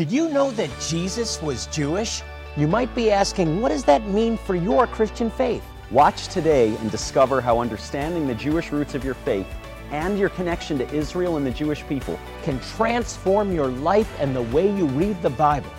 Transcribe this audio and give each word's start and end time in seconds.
Did 0.00 0.10
you 0.10 0.30
know 0.30 0.50
that 0.52 0.70
Jesus 0.80 1.42
was 1.42 1.66
Jewish? 1.66 2.22
You 2.56 2.66
might 2.66 2.94
be 2.94 3.10
asking, 3.10 3.60
what 3.60 3.68
does 3.68 3.84
that 3.84 4.02
mean 4.06 4.38
for 4.38 4.54
your 4.54 4.86
Christian 4.86 5.30
faith? 5.30 5.62
Watch 5.90 6.28
today 6.28 6.74
and 6.76 6.90
discover 6.90 7.42
how 7.42 7.58
understanding 7.58 8.26
the 8.26 8.34
Jewish 8.34 8.72
roots 8.72 8.94
of 8.94 9.04
your 9.04 9.12
faith 9.12 9.46
and 9.90 10.18
your 10.18 10.30
connection 10.30 10.78
to 10.78 10.90
Israel 10.90 11.36
and 11.36 11.44
the 11.44 11.50
Jewish 11.50 11.86
people 11.86 12.18
Can 12.44 12.58
transform 12.60 13.52
your 13.52 13.66
life 13.66 14.10
and 14.18 14.34
the 14.34 14.40
way 14.40 14.74
you 14.74 14.86
read 14.86 15.20
the 15.20 15.28
Bible. 15.28 15.70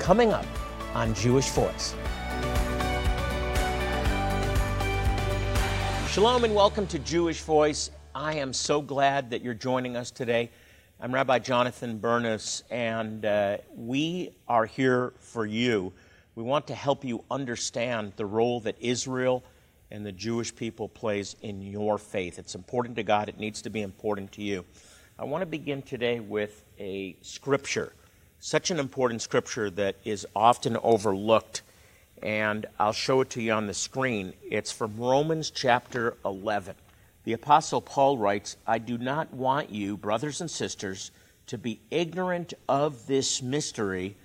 Coming 0.00 0.32
up 0.32 0.46
on 0.92 1.14
Jewish 1.14 1.48
Voice. 1.50 1.94
Shalom 6.08 6.42
and 6.42 6.56
welcome 6.56 6.88
to 6.88 6.98
Jewish 6.98 7.42
Voice. 7.42 7.92
I 8.16 8.34
am 8.34 8.52
so 8.52 8.82
glad 8.82 9.30
that 9.30 9.42
you're 9.42 9.54
joining 9.54 9.96
us 9.96 10.10
today. 10.10 10.50
I'm 11.00 11.12
Rabbi 11.12 11.40
Jonathan 11.40 11.98
Bernis, 11.98 12.62
and 12.70 13.24
uh, 13.24 13.58
we 13.74 14.30
are 14.46 14.64
here 14.64 15.12
for 15.18 15.44
you. 15.44 15.92
We 16.36 16.44
want 16.44 16.68
to 16.68 16.74
help 16.74 17.04
you 17.04 17.24
understand 17.30 18.12
the 18.16 18.24
role 18.24 18.60
that 18.60 18.76
Israel 18.80 19.42
and 19.90 20.06
the 20.06 20.12
Jewish 20.12 20.54
people 20.54 20.88
plays 20.88 21.34
in 21.42 21.60
your 21.62 21.98
faith. 21.98 22.38
It's 22.38 22.54
important 22.54 22.94
to 22.96 23.02
God, 23.02 23.28
it 23.28 23.40
needs 23.40 23.60
to 23.62 23.70
be 23.70 23.82
important 23.82 24.30
to 24.32 24.42
you. 24.42 24.64
I 25.18 25.24
want 25.24 25.42
to 25.42 25.46
begin 25.46 25.82
today 25.82 26.20
with 26.20 26.62
a 26.78 27.16
scripture, 27.22 27.92
such 28.38 28.70
an 28.70 28.78
important 28.78 29.20
scripture 29.20 29.70
that 29.70 29.96
is 30.04 30.26
often 30.34 30.76
overlooked 30.76 31.62
and 32.22 32.66
I'll 32.78 32.92
show 32.92 33.20
it 33.20 33.30
to 33.30 33.42
you 33.42 33.52
on 33.52 33.66
the 33.66 33.74
screen. 33.74 34.32
It's 34.48 34.70
from 34.70 34.96
Romans 34.96 35.50
chapter 35.50 36.16
11. 36.24 36.76
The 37.24 37.32
Apostle 37.32 37.80
Paul 37.80 38.18
writes, 38.18 38.56
I 38.66 38.78
do 38.78 38.98
not 38.98 39.32
want 39.32 39.70
you, 39.70 39.96
brothers 39.96 40.40
and 40.40 40.50
sisters, 40.50 41.10
to 41.46 41.58
be 41.58 41.80
ignorant 41.90 42.52
of 42.68 43.06
this 43.06 43.42
mystery, 43.42 44.16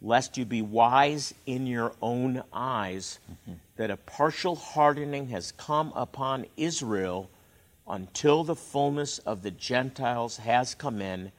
lest 0.00 0.38
you 0.38 0.44
be 0.44 0.62
wise 0.62 1.34
in 1.46 1.66
your 1.66 1.92
own 2.00 2.42
eyes, 2.52 3.18
that 3.76 3.90
a 3.90 3.96
partial 3.96 4.54
hardening 4.54 5.28
has 5.28 5.52
come 5.52 5.92
upon 5.96 6.46
Israel 6.56 7.28
until 7.88 8.44
the 8.44 8.56
fullness 8.56 9.18
of 9.18 9.42
the 9.42 9.50
Gentiles 9.50 10.36
has 10.38 10.74
come 10.74 11.02
in, 11.02 11.32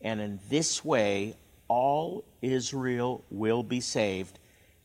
and 0.00 0.20
in 0.20 0.38
this 0.48 0.84
way 0.84 1.34
all 1.68 2.24
Israel 2.40 3.24
will 3.30 3.62
be 3.62 3.80
saved 3.80 4.38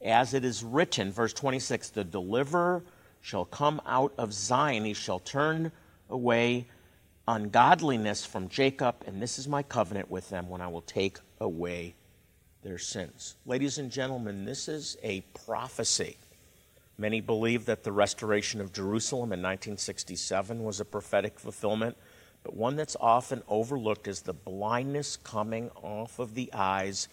as 0.03 0.33
it 0.33 0.45
is 0.45 0.63
written, 0.63 1.11
verse 1.11 1.33
26 1.33 1.89
the 1.89 2.03
deliverer 2.03 2.83
shall 3.21 3.45
come 3.45 3.81
out 3.85 4.13
of 4.17 4.33
Zion, 4.33 4.85
he 4.85 4.93
shall 4.93 5.19
turn 5.19 5.71
away 6.09 6.67
ungodliness 7.27 8.25
from 8.25 8.47
Jacob, 8.47 8.95
and 9.05 9.21
this 9.21 9.37
is 9.37 9.47
my 9.47 9.63
covenant 9.63 10.09
with 10.09 10.29
them 10.29 10.49
when 10.49 10.61
I 10.61 10.67
will 10.67 10.81
take 10.81 11.19
away 11.39 11.95
their 12.63 12.77
sins. 12.77 13.35
Ladies 13.45 13.77
and 13.77 13.91
gentlemen, 13.91 14.45
this 14.45 14.67
is 14.67 14.97
a 15.03 15.21
prophecy. 15.45 16.17
Many 16.97 17.21
believe 17.21 17.65
that 17.65 17.83
the 17.83 17.91
restoration 17.91 18.61
of 18.61 18.73
Jerusalem 18.73 19.33
in 19.33 19.41
1967 19.41 20.63
was 20.63 20.79
a 20.79 20.85
prophetic 20.85 21.39
fulfillment, 21.39 21.97
but 22.43 22.55
one 22.55 22.75
that's 22.75 22.95
often 22.99 23.43
overlooked 23.47 24.07
is 24.07 24.21
the 24.21 24.33
blindness 24.33 25.17
coming 25.17 25.69
off 25.75 26.19
of 26.19 26.33
the 26.33 26.49
eyes 26.53 27.07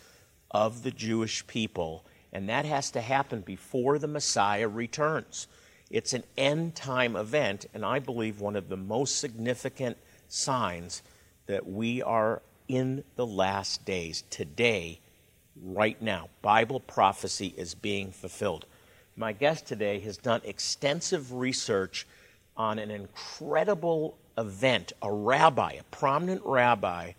of 0.50 0.82
the 0.82 0.92
Jewish 0.92 1.46
people 1.46 2.04
and 2.34 2.48
that 2.48 2.66
has 2.66 2.90
to 2.90 3.00
happen 3.00 3.40
before 3.40 3.98
the 3.98 4.08
Messiah 4.08 4.68
returns. 4.68 5.46
It's 5.94 6.12
an 6.12 6.24
end 6.36 6.74
time 6.74 7.14
event, 7.14 7.66
and 7.72 7.84
I 7.84 8.00
believe 8.00 8.40
one 8.40 8.56
of 8.56 8.68
the 8.68 8.76
most 8.76 9.20
significant 9.20 9.96
signs 10.26 11.02
that 11.46 11.68
we 11.68 12.02
are 12.02 12.42
in 12.66 13.04
the 13.14 13.24
last 13.24 13.84
days 13.84 14.24
today, 14.28 14.98
right 15.62 16.02
now. 16.02 16.30
Bible 16.42 16.80
prophecy 16.80 17.54
is 17.56 17.76
being 17.76 18.10
fulfilled. 18.10 18.66
My 19.14 19.30
guest 19.30 19.66
today 19.66 20.00
has 20.00 20.16
done 20.16 20.40
extensive 20.42 21.32
research 21.32 22.08
on 22.56 22.80
an 22.80 22.90
incredible 22.90 24.18
event, 24.36 24.94
a 25.00 25.12
rabbi, 25.12 25.74
a 25.74 25.84
prominent 25.92 26.42
rabbi, 26.44 27.12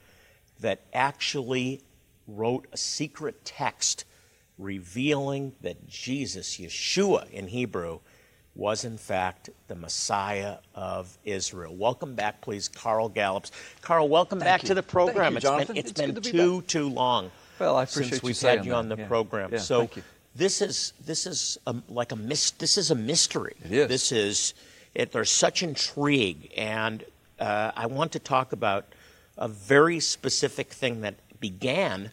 that 0.59 0.81
actually 0.91 1.79
wrote 2.27 2.67
a 2.73 2.77
secret 2.77 3.45
text 3.45 4.03
revealing 4.57 5.53
that 5.61 5.87
Jesus, 5.87 6.57
Yeshua 6.57 7.31
in 7.31 7.47
Hebrew, 7.47 7.99
was 8.55 8.85
in 8.85 8.97
fact 8.97 9.49
the 9.67 9.75
Messiah 9.75 10.57
of 10.73 11.17
Israel. 11.25 11.75
Welcome 11.75 12.15
back, 12.15 12.41
please, 12.41 12.67
Carl 12.69 13.09
Gallups. 13.09 13.51
Carl, 13.81 14.07
welcome 14.07 14.39
Thank 14.39 14.47
back 14.47 14.63
you. 14.63 14.67
to 14.69 14.75
the 14.75 14.83
program. 14.83 15.33
You, 15.33 15.37
it's 15.37 15.45
been, 15.45 15.77
it's 15.77 15.89
It's 15.91 16.01
been 16.01 16.15
to 16.15 16.21
be 16.21 16.31
too, 16.31 16.59
back. 16.61 16.67
too 16.67 16.89
long 16.89 17.31
Well, 17.59 17.75
I 17.75 17.83
appreciate 17.83 18.09
since 18.11 18.23
you 18.23 18.27
we've 18.27 18.41
had 18.41 18.65
you 18.65 18.71
that. 18.71 18.77
on 18.77 18.89
the 18.89 18.97
Yeah. 18.97 19.07
program. 19.07 19.51
Yeah, 19.51 19.59
so 19.59 19.89
this 20.35 20.61
is 20.61 20.93
this 21.05 21.25
is 21.27 21.57
a, 21.67 21.75
like 21.89 22.11
a 22.11 22.15
mis- 22.15 22.51
this 22.51 22.77
is 22.77 22.91
a 22.91 22.95
mystery. 22.95 23.55
It 23.65 23.71
is. 23.71 23.87
This 23.89 24.11
is 24.11 24.53
it, 24.93 25.11
there's 25.11 25.31
such 25.31 25.61
intrigue, 25.61 26.51
and 26.55 27.03
uh, 27.39 27.71
I 27.75 27.87
want 27.87 28.13
to 28.13 28.19
talk 28.19 28.53
about 28.53 28.85
a 29.37 29.49
very 29.49 29.99
specific 29.99 30.71
thing 30.71 31.01
that 31.01 31.15
began 31.41 32.11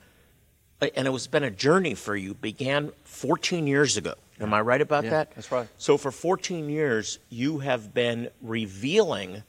and 0.97 1.07
it 1.07 1.11
was 1.11 1.29
been 1.29 1.45
a 1.45 1.51
journey 1.51 1.95
for 1.95 2.17
you 2.17 2.35
began 2.35 2.91
14 3.05 3.69
years 3.69 3.97
ago 3.97 4.15
am 4.43 4.53
i 4.55 4.61
right 4.61 4.81
about 4.81 5.05
Yeah, 5.05 5.11
that 5.11 5.35
that's 5.35 5.51
right. 5.53 5.69
so 5.79 5.97
for 5.97 6.11
14 6.11 6.69
years 6.69 7.19
you 7.31 7.59
have 7.59 7.95
been 7.95 8.29
revealing 8.43 9.43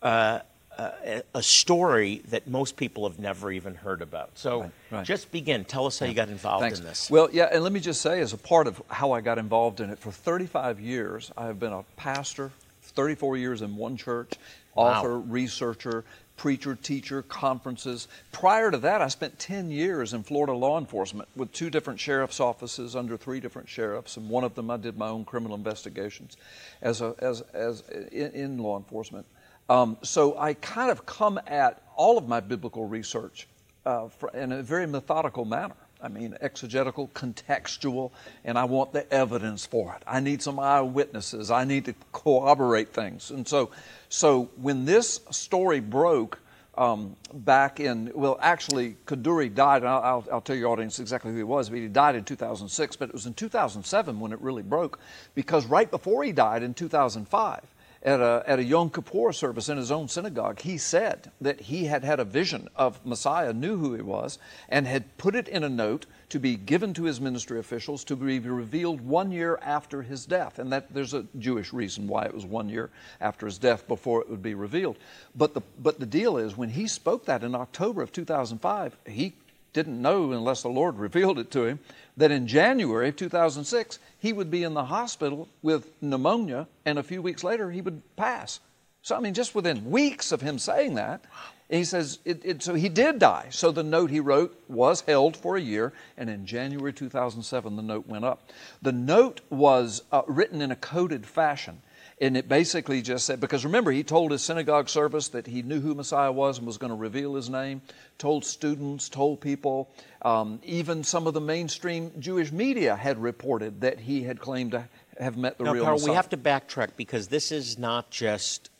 uh, 0.00 0.40
uh, 0.78 1.20
a 1.34 1.42
story 1.42 2.22
that 2.30 2.48
most 2.48 2.76
people 2.76 3.08
have 3.08 3.18
never 3.18 3.52
even 3.52 3.74
heard 3.74 4.00
about 4.02 4.30
so 4.38 4.62
Right, 4.62 4.70
right. 4.90 5.06
just 5.06 5.30
begin 5.30 5.64
tell 5.64 5.86
us 5.86 5.98
how 5.98 6.06
you 6.06 6.14
got 6.14 6.28
involved 6.28 6.62
Thanks. 6.62 6.78
in 6.78 6.84
this 6.84 7.10
Well, 7.10 7.28
yeah, 7.32 7.48
and 7.52 7.62
let 7.62 7.72
me 7.72 7.80
just 7.80 8.00
say, 8.00 8.20
as 8.20 8.32
a 8.32 8.38
part 8.38 8.66
of 8.66 8.80
how 8.88 9.12
I 9.12 9.20
got 9.20 9.38
involved 9.38 9.80
in 9.80 9.90
it, 9.90 9.98
for 9.98 10.10
35 10.10 10.80
years, 10.80 11.30
I 11.36 11.46
have 11.46 11.60
been 11.60 11.72
a 11.72 11.84
pastor, 11.96 12.50
34 12.82 13.36
years 13.36 13.62
in 13.62 13.76
one 13.76 13.96
church, 13.96 14.32
Wow. 14.74 14.84
author, 15.00 15.18
researcher, 15.18 16.04
preacher, 16.42 16.74
teacher, 16.74 17.22
conferences. 17.22 18.08
Prior 18.32 18.72
to 18.72 18.78
that, 18.78 19.00
I 19.00 19.06
spent 19.06 19.38
10 19.38 19.70
years 19.70 20.12
in 20.12 20.24
Florida 20.24 20.52
law 20.52 20.76
enforcement 20.76 21.28
with 21.36 21.52
two 21.52 21.70
different 21.70 22.00
sheriff's 22.00 22.40
offices 22.40 22.96
under 22.96 23.16
three 23.16 23.38
different 23.38 23.68
sheriffs, 23.68 24.16
and 24.16 24.28
one 24.28 24.42
of 24.42 24.56
them 24.56 24.68
I 24.68 24.76
did 24.76 24.98
my 24.98 25.06
own 25.06 25.24
criminal 25.24 25.56
investigations 25.56 26.36
as 26.80 27.00
a, 27.00 27.14
as 27.20 27.42
as 27.52 27.84
in, 28.10 28.32
in 28.32 28.58
law 28.58 28.76
enforcement. 28.76 29.24
Um, 29.70 29.96
so 30.02 30.36
I 30.36 30.54
kind 30.54 30.90
of 30.90 31.06
come 31.06 31.38
at 31.46 31.80
all 31.94 32.18
of 32.18 32.26
my 32.26 32.40
biblical 32.40 32.88
research 32.88 33.46
uh, 33.86 34.08
in 34.34 34.50
a 34.50 34.64
very 34.64 34.88
methodical 34.88 35.44
manner. 35.44 35.76
I 36.02 36.08
mean, 36.08 36.36
exegetical, 36.40 37.08
contextual, 37.14 38.10
and 38.44 38.58
I 38.58 38.64
want 38.64 38.92
the 38.92 39.10
evidence 39.12 39.64
for 39.64 39.94
it. 39.94 40.02
I 40.06 40.20
need 40.20 40.42
some 40.42 40.58
eyewitnesses. 40.58 41.50
I 41.50 41.64
need 41.64 41.84
to 41.84 41.94
corroborate 42.12 42.92
things. 42.92 43.30
And 43.30 43.46
so, 43.46 43.70
so 44.08 44.50
when 44.56 44.84
this 44.84 45.20
story 45.30 45.78
broke 45.80 46.40
um, 46.76 47.16
back 47.32 47.78
in, 47.78 48.10
well, 48.14 48.38
actually, 48.40 48.96
Kaduri 49.06 49.54
died, 49.54 49.82
and 49.82 49.88
I'll, 49.88 50.02
I'll, 50.02 50.26
I'll 50.32 50.40
tell 50.40 50.56
your 50.56 50.70
audience 50.70 50.98
exactly 50.98 51.30
who 51.30 51.36
he 51.36 51.42
was, 51.44 51.68
but 51.68 51.78
he 51.78 51.86
died 51.86 52.16
in 52.16 52.24
2006, 52.24 52.96
but 52.96 53.08
it 53.10 53.12
was 53.12 53.26
in 53.26 53.34
2007 53.34 54.18
when 54.18 54.32
it 54.32 54.40
really 54.40 54.62
broke, 54.62 54.98
because 55.34 55.66
right 55.66 55.90
before 55.90 56.24
he 56.24 56.32
died 56.32 56.62
in 56.62 56.74
2005, 56.74 57.60
at 58.04 58.20
a, 58.20 58.42
at 58.46 58.58
a 58.58 58.64
Yom 58.64 58.90
Kippur 58.90 59.32
service 59.32 59.68
in 59.68 59.76
his 59.76 59.90
own 59.90 60.08
synagogue, 60.08 60.60
he 60.60 60.76
said 60.76 61.30
that 61.40 61.60
he 61.60 61.84
had 61.84 62.02
had 62.02 62.18
a 62.18 62.24
vision 62.24 62.68
of 62.74 63.04
Messiah, 63.06 63.52
knew 63.52 63.76
who 63.76 63.94
he 63.94 64.02
was, 64.02 64.38
and 64.68 64.86
had 64.86 65.16
put 65.18 65.36
it 65.36 65.46
in 65.48 65.62
a 65.62 65.68
note 65.68 66.06
to 66.28 66.40
be 66.40 66.56
given 66.56 66.94
to 66.94 67.04
his 67.04 67.20
ministry 67.20 67.60
officials 67.60 68.02
to 68.04 68.16
be 68.16 68.38
revealed 68.40 69.00
one 69.00 69.30
year 69.30 69.58
after 69.62 70.02
his 70.02 70.26
death. 70.26 70.58
And 70.58 70.72
that 70.72 70.92
there's 70.92 71.14
a 71.14 71.26
Jewish 71.38 71.72
reason 71.72 72.08
why 72.08 72.24
it 72.24 72.34
was 72.34 72.44
one 72.44 72.68
year 72.68 72.90
after 73.20 73.46
his 73.46 73.58
death 73.58 73.86
before 73.86 74.20
it 74.20 74.30
would 74.30 74.42
be 74.42 74.54
revealed. 74.54 74.96
But 75.36 75.54
the, 75.54 75.62
but 75.78 76.00
the 76.00 76.06
deal 76.06 76.38
is, 76.38 76.56
when 76.56 76.70
he 76.70 76.88
spoke 76.88 77.26
that 77.26 77.44
in 77.44 77.54
October 77.54 78.02
of 78.02 78.12
2005, 78.12 78.96
he 79.06 79.34
didn't 79.72 80.00
know 80.00 80.32
unless 80.32 80.62
the 80.62 80.68
Lord 80.68 80.98
revealed 80.98 81.38
it 81.38 81.50
to 81.52 81.64
him 81.64 81.78
that 82.16 82.30
in 82.30 82.46
January 82.46 83.08
of 83.08 83.16
2006 83.16 83.98
he 84.18 84.32
would 84.32 84.50
be 84.50 84.62
in 84.62 84.74
the 84.74 84.84
hospital 84.84 85.48
with 85.62 85.90
pneumonia 86.02 86.66
and 86.84 86.98
a 86.98 87.02
few 87.02 87.22
weeks 87.22 87.42
later 87.42 87.70
he 87.70 87.80
would 87.80 88.02
pass. 88.16 88.60
So 89.02 89.16
I 89.16 89.20
mean 89.20 89.34
just 89.34 89.54
within 89.54 89.90
weeks 89.90 90.32
of 90.32 90.40
him 90.40 90.58
saying 90.58 90.94
that 90.94 91.24
he 91.70 91.84
says 91.84 92.18
it, 92.24 92.44
it, 92.44 92.62
so 92.62 92.74
he 92.74 92.90
did 92.90 93.18
die. 93.18 93.46
So 93.50 93.72
the 93.72 93.82
note 93.82 94.10
he 94.10 94.20
wrote 94.20 94.54
was 94.68 95.00
held 95.00 95.36
for 95.36 95.56
a 95.56 95.60
year 95.60 95.92
and 96.18 96.28
in 96.28 96.44
January 96.44 96.92
2007 96.92 97.76
the 97.76 97.82
note 97.82 98.06
went 98.06 98.24
up. 98.24 98.50
The 98.82 98.92
note 98.92 99.40
was 99.48 100.02
uh, 100.12 100.22
written 100.26 100.60
in 100.60 100.70
a 100.70 100.76
coded 100.76 101.26
fashion 101.26 101.80
and 102.22 102.36
it 102.36 102.48
basically 102.48 103.02
just 103.02 103.26
said, 103.26 103.40
because 103.40 103.64
remember, 103.64 103.90
he 103.90 104.04
told 104.04 104.30
his 104.30 104.42
synagogue 104.42 104.88
service 104.88 105.28
that 105.28 105.48
he 105.48 105.62
knew 105.62 105.80
who 105.80 105.92
Messiah 105.92 106.30
was 106.30 106.56
and 106.56 106.66
was 106.66 106.78
going 106.78 106.90
to 106.92 106.96
reveal 106.96 107.34
his 107.34 107.50
name, 107.50 107.82
told 108.16 108.44
students, 108.44 109.08
told 109.08 109.40
people. 109.40 109.90
Um, 110.22 110.60
even 110.62 111.02
some 111.02 111.26
of 111.26 111.34
the 111.34 111.40
mainstream 111.40 112.12
Jewish 112.20 112.52
media 112.52 112.94
had 112.94 113.20
reported 113.20 113.80
that 113.80 113.98
he 113.98 114.22
had 114.22 114.38
claimed 114.38 114.70
to 114.70 114.88
have 115.18 115.36
met 115.36 115.58
the 115.58 115.64
now, 115.64 115.72
real 115.72 115.82
Carl, 115.82 115.96
Messiah. 115.96 116.10
we 116.10 116.14
have 116.14 116.28
to 116.28 116.36
backtrack 116.36 116.90
because 116.96 117.26
this 117.26 117.50
is 117.50 117.76
not 117.76 118.08
just 118.10 118.70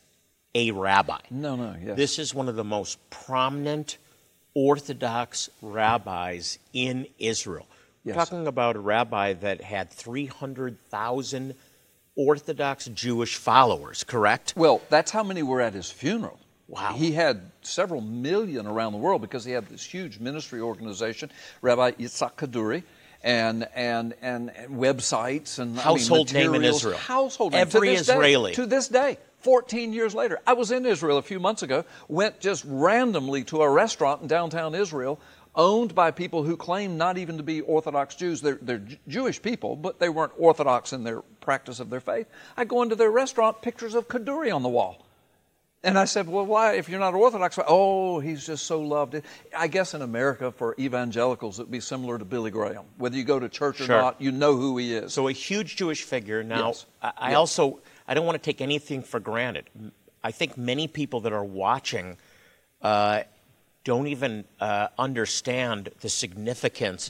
a 0.55 0.71
rabbi 0.71 1.17
no, 1.29 1.55
no, 1.55 1.75
yes. 1.83 1.97
This 1.97 2.19
is 2.19 2.33
one 2.33 2.47
of 2.47 2.55
the 2.55 2.63
most 2.63 2.97
prominent 3.09 3.97
Orthodox 4.53 5.49
rabbis 5.61 6.59
in 6.71 7.07
Israel. 7.19 7.67
We're 8.05 8.13
talking 8.13 8.47
about 8.47 8.75
a 8.75 8.79
rabbi 8.79 9.33
that 9.33 9.61
had 9.61 9.89
300,000 9.89 11.55
Orthodox 12.15 12.85
Jewish 12.85 13.37
followers, 13.37 14.03
correct? 14.03 14.53
Well, 14.55 14.81
that's 14.89 15.11
how 15.11 15.23
many 15.23 15.43
were 15.43 15.61
at 15.61 15.73
his 15.73 15.89
funeral. 15.89 16.39
Wow. 16.67 16.93
He 16.93 17.11
had 17.11 17.51
several 17.61 18.01
million 18.01 18.67
around 18.67 18.93
the 18.93 18.97
world 18.99 19.21
because 19.21 19.43
he 19.45 19.51
had 19.51 19.67
this 19.67 19.83
huge 19.83 20.19
ministry 20.19 20.61
organization, 20.61 21.31
Rabbi 21.61 21.91
Yitzhak 21.91 22.35
Kaduri, 22.35 22.83
and 23.23 23.67
and 23.75 24.13
and, 24.21 24.51
and 24.55 24.75
websites 24.75 25.59
and 25.59 25.71
I 25.71 25.73
mean, 25.73 25.83
Household 25.83 26.33
name 26.33 26.55
in. 26.55 26.63
Israel. 26.63 26.97
Household 26.97 27.53
name. 27.53 27.61
Every 27.61 27.89
to 27.89 27.97
this 27.97 28.07
day- 28.07 28.53
to 28.53 28.65
this 28.65 28.87
day. 28.87 29.17
14 29.39 29.91
years 29.91 30.15
later. 30.15 30.39
I 30.47 30.53
was 30.53 30.71
in 30.71 30.85
Israel 30.85 31.17
a 31.17 31.21
few 31.21 31.37
months 31.37 31.63
ago, 31.63 31.83
went 32.07 32.39
just 32.39 32.63
randomly 32.65 33.43
to 33.45 33.61
a 33.61 33.69
restaurant 33.69 34.21
in 34.21 34.27
downtown 34.29 34.73
Israel 34.73 35.19
owned 35.55 35.93
by 35.93 36.11
people 36.11 36.43
who 36.43 36.57
claim 36.57 36.97
not 36.97 37.17
even 37.17 37.37
to 37.37 37.43
be 37.43 37.61
Orthodox 37.61 38.15
Jews. 38.15 38.41
They're, 38.41 38.57
they're 38.61 38.83
Jewish 39.07 39.41
people, 39.41 39.75
but 39.75 39.99
they 39.99 40.09
weren't 40.09 40.33
Orthodox 40.37 40.93
in 40.93 41.03
their 41.03 41.21
practice 41.41 41.79
of 41.79 41.89
their 41.89 41.99
faith. 41.99 42.27
I 42.57 42.65
go 42.65 42.81
into 42.81 42.95
their 42.95 43.11
restaurant, 43.11 43.61
pictures 43.61 43.93
of 43.95 44.07
Kaduri 44.07 44.53
on 44.53 44.63
the 44.63 44.69
wall. 44.69 45.05
And 45.85 45.99
I 45.99 46.05
said, 46.05 46.29
Well, 46.29 46.45
why, 46.45 46.75
if 46.75 46.87
you're 46.87 46.99
not 46.99 47.13
Orthodox? 47.13 47.57
why- 47.57 47.65
Oh, 47.67 48.19
he's 48.21 48.45
just 48.45 48.65
so 48.65 48.79
loved. 48.81 49.21
I 49.55 49.67
guess 49.67 49.93
in 49.93 50.01
America, 50.01 50.49
for 50.51 50.75
evangelicals, 50.79 51.59
it 51.59 51.63
would 51.63 51.71
be 51.71 51.81
similar 51.81 52.17
to 52.17 52.23
Billy 52.23 52.51
Graham. 52.51 52.85
Whether 52.97 53.17
you 53.17 53.25
go 53.25 53.37
to 53.37 53.49
church 53.49 53.81
or 53.81 53.85
Sure. 53.85 53.97
not, 54.01 54.21
you 54.21 54.31
know 54.31 54.55
who 54.55 54.77
he 54.77 54.93
is. 54.95 55.13
So 55.13 55.27
a 55.27 55.33
huge 55.33 55.75
Jewish 55.75 56.03
figure. 56.03 56.41
Now, 56.41 56.67
Yes. 56.67 56.85
I, 57.01 57.11
I 57.17 57.29
Yes. 57.31 57.37
also 57.37 57.79
I 58.07 58.13
don't 58.13 58.25
want 58.25 58.41
to 58.41 58.43
take 58.43 58.61
anything 58.61 59.01
for 59.03 59.19
granted. 59.19 59.65
I 60.23 60.31
think 60.31 60.57
many 60.57 60.87
people 60.87 61.19
that 61.21 61.33
are 61.33 61.43
watching 61.43 62.17
uh, 62.81 63.23
don't 63.83 64.07
even 64.07 64.45
uh, 64.59 64.87
understand 64.97 65.89
the 66.01 66.09
significance 66.09 67.09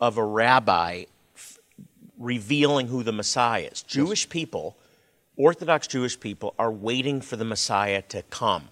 of 0.00 0.16
a 0.16 0.24
rabbi 0.24 1.04
f- 1.34 1.58
revealing 2.18 2.88
who 2.88 3.02
the 3.02 3.12
Messiah 3.12 3.68
is. 3.72 3.82
Jewish 3.82 4.28
people, 4.28 4.76
Orthodox 5.36 5.86
Jewish 5.86 6.18
people, 6.18 6.54
are 6.58 6.70
waiting 6.70 7.20
for 7.20 7.36
the 7.36 7.44
Messiah 7.44 8.02
to 8.02 8.22
come. 8.22 8.68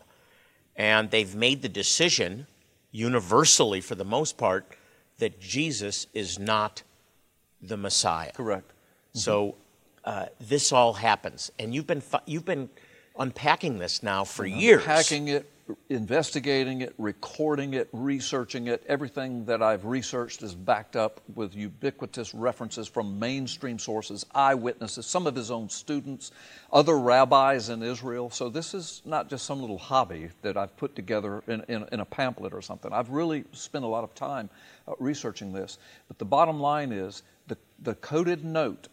And 0.76 1.10
they've 1.10 1.34
made 1.34 1.62
the 1.62 1.68
decision, 1.68 2.46
universally 2.92 3.80
for 3.80 3.94
the 3.94 4.04
most 4.04 4.38
part, 4.38 4.66
that 5.18 5.40
Jesus 5.40 6.06
is 6.14 6.38
not 6.38 6.82
the 7.60 7.76
Messiah. 7.76 8.32
Correct. 8.32 8.72
So 9.14 9.56
uh, 10.04 10.26
this 10.40 10.72
all 10.72 10.94
happens, 10.94 11.52
and 11.58 11.74
you've 11.74 11.86
been 11.86 12.02
you've 12.26 12.44
been 12.44 12.70
unpacking 13.18 13.78
this 13.78 14.02
now 14.02 14.24
for 14.24 14.46
years. 14.46 14.80
Unpacking 14.80 15.28
it, 15.28 15.51
investigating 15.88 16.80
it, 16.80 16.94
recording 16.98 17.74
it, 17.74 17.88
researching 17.92 18.66
it. 18.66 18.82
Everything 18.88 19.44
that 19.46 19.62
I've 19.62 19.84
researched 19.84 20.42
is 20.42 20.54
backed 20.54 20.96
up 20.96 21.20
with 21.34 21.54
ubiquitous 21.54 22.34
references 22.34 22.88
from 22.88 23.18
mainstream 23.18 23.78
sources, 23.78 24.26
eyewitnesses, 24.34 25.06
some 25.06 25.26
of 25.26 25.34
his 25.34 25.50
own 25.50 25.68
students, 25.68 26.30
other 26.72 26.98
rabbis 26.98 27.68
in 27.68 27.82
Israel. 27.82 28.30
So 28.30 28.48
this 28.48 28.74
is 28.74 29.02
not 29.04 29.28
just 29.28 29.46
some 29.46 29.60
little 29.60 29.78
hobby 29.78 30.30
that 30.42 30.56
I've 30.56 30.76
put 30.76 30.94
together 30.96 31.42
in, 31.46 31.62
in, 31.68 31.86
in 31.92 32.00
a 32.00 32.04
pamphlet 32.04 32.52
or 32.52 32.62
something. 32.62 32.92
I've 32.92 33.10
really 33.10 33.44
spent 33.52 33.84
a 33.84 33.88
lot 33.88 34.04
of 34.04 34.14
time 34.14 34.50
uh, 34.88 34.92
researching 34.98 35.52
this. 35.52 35.78
But 36.08 36.18
the 36.18 36.24
bottom 36.24 36.60
line 36.60 36.92
is 36.92 37.22
the, 37.48 37.58
the 37.80 37.94
coded 37.94 38.44
note, 38.44 38.88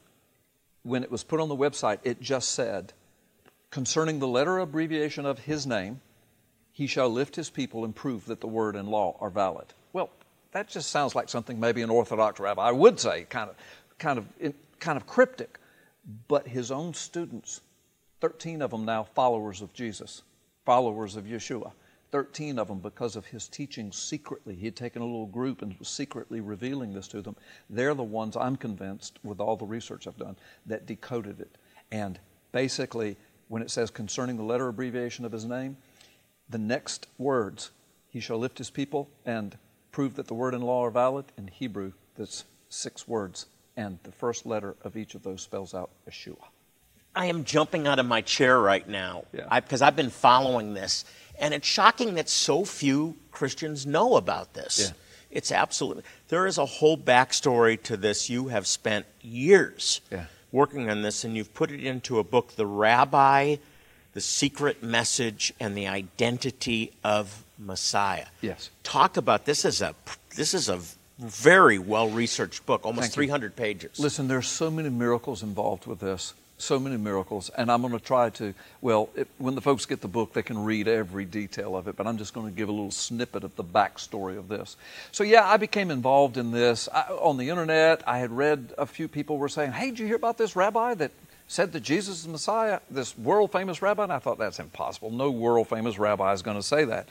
when 0.84 1.04
it 1.04 1.12
was 1.12 1.24
put 1.24 1.40
on 1.40 1.50
the 1.50 1.56
website, 1.56 2.00
it 2.04 2.22
just 2.22 2.52
said, 2.52 2.94
concerning 3.70 4.20
the 4.20 4.28
letter 4.28 4.60
abbreviation 4.60 5.26
of 5.26 5.40
his 5.40 5.68
name, 5.68 6.02
he 6.80 6.88
shall 6.88 7.10
lift 7.10 7.36
his 7.36 7.50
people 7.50 7.84
and 7.84 7.94
prove 7.94 8.24
that 8.28 8.40
the 8.40 8.48
word 8.48 8.78
and 8.78 8.88
law 8.88 9.18
are 9.20 9.30
valid. 9.30 9.66
Well, 9.92 10.10
that 10.54 10.70
just 10.70 10.90
sounds 10.90 11.14
like 11.14 11.28
something 11.28 11.60
maybe 11.60 11.82
an 11.82 11.90
Orthodox 11.90 12.40
rabbi 12.40 12.72
would 12.72 13.02
say, 13.02 13.26
kind 13.30 13.50
of, 13.50 13.58
kind 13.98 14.18
of, 14.18 14.54
kind 14.80 14.96
of 14.96 15.06
cryptic. 15.06 15.60
But 16.30 16.48
his 16.48 16.72
own 16.72 16.94
students, 16.94 17.60
13 18.22 18.62
of 18.62 18.72
them 18.72 18.86
now 18.86 19.04
followers 19.04 19.62
of 19.62 19.74
Jesus, 19.74 20.22
followers 20.64 21.18
of 21.18 21.26
Yeshua, 21.26 21.74
13 22.12 22.58
of 22.58 22.70
them 22.70 22.80
because 22.80 23.18
of 23.18 23.26
his 23.26 23.50
teaching 23.50 23.92
secretly. 23.92 24.56
He 24.56 24.64
had 24.64 24.78
taken 24.78 25.02
a 25.02 25.06
little 25.06 25.26
group 25.26 25.62
and 25.62 25.78
was 25.80 25.90
secretly 25.90 26.40
revealing 26.40 26.94
this 26.94 27.10
to 27.10 27.22
them. 27.22 27.36
They're 27.70 27.94
the 27.94 28.04
ones 28.04 28.38
I'm 28.38 28.56
convinced, 28.56 29.20
with 29.22 29.42
all 29.42 29.58
the 29.58 29.66
research 29.66 30.08
I've 30.08 30.16
done, 30.16 30.38
that 30.66 30.86
decoded 30.86 31.42
it. 31.42 31.58
And 31.92 32.18
basically, 32.54 33.18
when 33.50 33.62
it 33.62 33.70
says 33.70 33.92
concerning 33.92 34.38
the 34.38 34.44
letter 34.44 34.70
abbreviation 34.70 35.26
of 35.26 35.34
his 35.34 35.44
name, 35.44 35.76
the 36.50 36.58
next 36.58 37.08
words, 37.18 37.72
he 38.10 38.20
shall 38.20 38.38
lift 38.40 38.58
his 38.58 38.70
people 38.70 39.10
and 39.26 39.58
prove 39.92 40.16
that 40.16 40.28
the 40.28 40.34
word 40.34 40.54
and 40.54 40.64
law 40.64 40.86
are 40.86 40.92
valid. 40.92 41.26
In 41.38 41.48
Hebrew, 41.48 41.94
that's 42.16 42.44
six 42.70 43.08
words. 43.08 43.46
And 43.78 44.00
the 44.04 44.12
first 44.12 44.46
letter 44.46 44.76
of 44.84 44.98
each 44.98 45.16
of 45.16 45.24
those 45.24 45.42
spells 45.42 45.74
out 45.74 45.90
Yeshua. 46.10 46.38
I 47.16 47.26
am 47.26 47.44
jumping 47.44 47.88
out 47.88 47.98
of 48.00 48.06
my 48.06 48.22
chair 48.22 48.60
right 48.60 48.88
now 48.88 49.26
Yeah. 49.34 49.60
because 49.60 49.82
I've 49.82 49.96
been 49.96 50.10
following 50.12 50.74
this, 50.74 51.06
and 51.40 51.54
it's 51.54 51.68
shocking 51.68 52.16
that 52.16 52.30
so 52.30 52.66
few 52.66 53.18
Christians 53.32 53.86
know 53.86 54.16
about 54.16 54.54
this. 54.54 54.80
Yeah. 54.80 54.92
It's 55.32 55.52
absolutely 55.52 56.04
there 56.28 56.46
is 56.48 56.58
a 56.58 56.66
whole 56.66 56.98
backstory 56.98 57.82
to 57.84 57.98
this. 57.98 58.30
You 58.30 58.48
have 58.50 58.68
spent 58.68 59.06
years 59.22 60.02
Yeah. 60.12 60.26
working 60.52 60.90
on 60.90 61.02
this, 61.02 61.24
and 61.24 61.36
you've 61.36 61.54
put 61.54 61.72
it 61.72 61.84
into 61.84 62.20
a 62.20 62.24
book, 62.24 62.54
"The 62.56 62.66
Rabbi." 62.68 63.58
The 64.20 64.24
secret 64.24 64.84
message 64.84 65.54
and 65.62 65.78
the 65.78 65.88
identity 65.88 66.92
of 67.06 67.46
Messiah. 67.58 68.26
Yes. 68.42 68.70
Talk 68.84 69.16
about 69.16 69.46
this 69.46 69.64
is 69.64 69.82
a 69.82 69.96
this 70.36 70.54
is 70.54 70.68
a 70.68 70.82
very 71.20 71.80
well 71.80 72.10
researched 72.10 72.66
book, 72.66 72.86
almost 72.86 73.14
Thank 73.14 73.16
you. 73.16 73.30
300 73.30 73.56
pages. 73.56 73.98
Listen, 73.98 74.28
there's 74.28 74.50
so 74.50 74.70
many 74.70 74.90
miracles 74.90 75.42
involved 75.42 75.86
with 75.88 76.02
this. 76.02 76.34
So 76.58 76.78
many 76.78 76.98
miracles. 76.98 77.50
And 77.56 77.72
I'm 77.72 77.80
going 77.80 77.94
to 77.94 78.00
try 78.04 78.30
to, 78.32 78.54
well, 78.82 79.08
it, 79.16 79.30
when 79.38 79.56
the 79.56 79.62
folks 79.62 79.86
get 79.86 80.02
the 80.02 80.10
book, 80.10 80.34
they 80.34 80.44
can 80.44 80.66
read 80.66 80.90
every 80.90 81.24
detail 81.24 81.78
of 81.78 81.88
it, 81.88 81.96
but 81.96 82.06
I'm 82.06 82.18
just 82.18 82.34
going 82.34 82.48
to 82.48 82.54
give 82.54 82.68
a 82.68 82.74
little 82.74 82.92
snippet 82.92 83.46
of 83.46 83.56
the 83.56 83.64
backstory 83.64 84.38
of 84.38 84.50
this. 84.50 84.76
So, 85.14 85.24
yeah, 85.24 85.48
I 85.48 85.56
became 85.56 85.92
involved 85.92 86.36
in 86.36 86.52
this. 86.52 86.90
I, 86.94 87.04
on 87.04 87.38
the 87.38 87.50
internet, 87.50 88.06
I 88.06 88.18
had 88.18 88.32
read 88.32 88.74
a 88.78 88.86
few 88.86 89.08
people 89.08 89.38
were 89.38 89.48
saying, 89.48 89.72
hey, 89.72 89.92
did 89.92 90.00
you 90.00 90.08
hear 90.08 90.18
about 90.18 90.38
this 90.38 90.58
rabbi 90.58 90.96
that 90.96 91.12
said 91.50 91.74
that 91.74 91.80
Jesus 91.82 92.22
is 92.22 92.28
Messiah, 92.28 92.80
this 92.92 93.18
world 93.18 93.52
famous 93.52 93.82
rabbi? 93.82 94.04
And 94.04 94.14
I 94.14 94.20
thought, 94.20 94.38
that's 94.38 94.60
impossible. 94.60 95.10
No 95.10 95.32
world 95.32 95.68
famous 95.68 95.98
rabbi 95.98 96.32
is 96.32 96.44
going 96.44 96.58
to 96.58 96.64
say 96.64 96.86
that. 96.86 97.10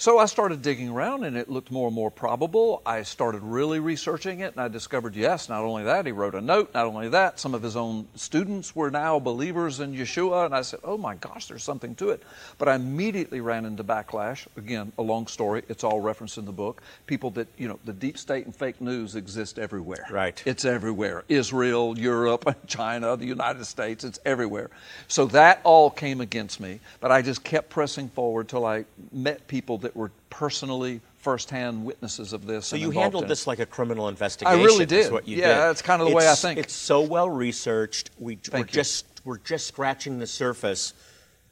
So 0.00 0.18
I 0.18 0.26
started 0.26 0.62
digging 0.62 0.90
around 0.90 1.24
and 1.24 1.36
it 1.36 1.48
looked 1.48 1.72
more 1.72 1.88
and 1.88 1.94
more 1.94 2.08
probable. 2.08 2.82
I 2.86 3.02
started 3.02 3.42
really 3.42 3.80
researching 3.80 4.38
it 4.38 4.52
and 4.52 4.60
I 4.60 4.68
discovered 4.68 5.16
yes, 5.16 5.48
not 5.48 5.64
only 5.64 5.82
that, 5.82 6.06
he 6.06 6.12
wrote 6.12 6.36
a 6.36 6.40
note, 6.40 6.72
not 6.72 6.86
only 6.86 7.08
that, 7.08 7.40
some 7.40 7.52
of 7.52 7.64
his 7.64 7.74
own 7.74 8.06
students 8.14 8.76
were 8.76 8.92
now 8.92 9.18
believers 9.18 9.80
in 9.80 9.92
Yeshua. 9.92 10.46
And 10.46 10.54
I 10.54 10.62
said, 10.62 10.78
oh 10.84 10.96
my 10.96 11.16
gosh, 11.16 11.46
there's 11.46 11.64
something 11.64 11.96
to 11.96 12.10
it. 12.10 12.22
But 12.58 12.68
I 12.68 12.76
immediately 12.76 13.40
ran 13.40 13.64
into 13.64 13.82
backlash. 13.82 14.46
Again, 14.56 14.92
a 14.98 15.02
long 15.02 15.26
story, 15.26 15.64
it's 15.68 15.82
all 15.82 16.00
referenced 16.00 16.38
in 16.38 16.44
the 16.44 16.52
book. 16.52 16.80
People 17.08 17.30
that, 17.32 17.48
you 17.56 17.66
know, 17.66 17.80
the 17.84 17.92
deep 17.92 18.18
state 18.18 18.44
and 18.44 18.54
fake 18.54 18.80
news 18.80 19.16
exist 19.16 19.58
everywhere. 19.58 20.06
Right. 20.12 20.40
It's 20.46 20.64
everywhere. 20.64 21.24
Israel, 21.28 21.98
Europe, 21.98 22.56
China, 22.68 23.16
the 23.16 23.26
United 23.26 23.64
States, 23.64 24.04
it's 24.04 24.20
everywhere. 24.24 24.70
So 25.08 25.26
that 25.26 25.60
all 25.64 25.90
came 25.90 26.20
against 26.20 26.60
me, 26.60 26.78
but 27.00 27.10
I 27.10 27.20
just 27.20 27.42
kept 27.42 27.68
pressing 27.68 28.10
forward 28.10 28.48
till 28.48 28.64
I 28.64 28.84
met 29.10 29.48
people 29.48 29.78
that 29.78 29.87
were 29.96 30.10
personally 30.30 31.00
firsthand 31.18 31.84
witnesses 31.84 32.32
of 32.32 32.46
this. 32.46 32.66
So 32.66 32.76
you 32.76 32.90
handled 32.90 33.28
this 33.28 33.46
like 33.46 33.58
a 33.58 33.66
criminal 33.66 34.08
investigation. 34.08 34.60
I 34.60 34.64
really 34.64 34.86
did. 34.86 35.12
what 35.12 35.26
you 35.28 35.36
Yeah, 35.38 35.48
did. 35.48 35.56
that's 35.56 35.82
kind 35.82 36.00
of 36.00 36.08
the 36.08 36.14
way 36.14 36.28
I 36.28 36.34
think. 36.34 36.58
It's 36.58 36.72
so 36.74 37.00
well 37.02 37.28
researched. 37.28 38.10
We, 38.18 38.38
we're 38.52 38.60
you. 38.60 38.64
just 38.64 39.04
we're 39.24 39.38
just 39.38 39.66
scratching 39.66 40.18
the 40.18 40.26
surface. 40.26 40.94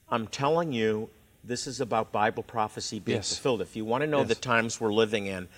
I'm 0.08 0.28
telling 0.28 0.72
you, 0.72 1.10
this 1.44 1.66
is 1.66 1.80
about 1.80 2.12
Bible 2.12 2.42
prophecy 2.42 3.00
being 3.00 3.16
Yes. 3.16 3.34
fulfilled. 3.36 3.60
If 3.60 3.76
you 3.76 3.84
want 3.84 4.02
to 4.02 4.06
know 4.06 4.20
Yes. 4.20 4.28
the 4.28 4.34
times 4.36 4.80
we're 4.80 4.92
living 4.92 5.26
in, 5.26 5.48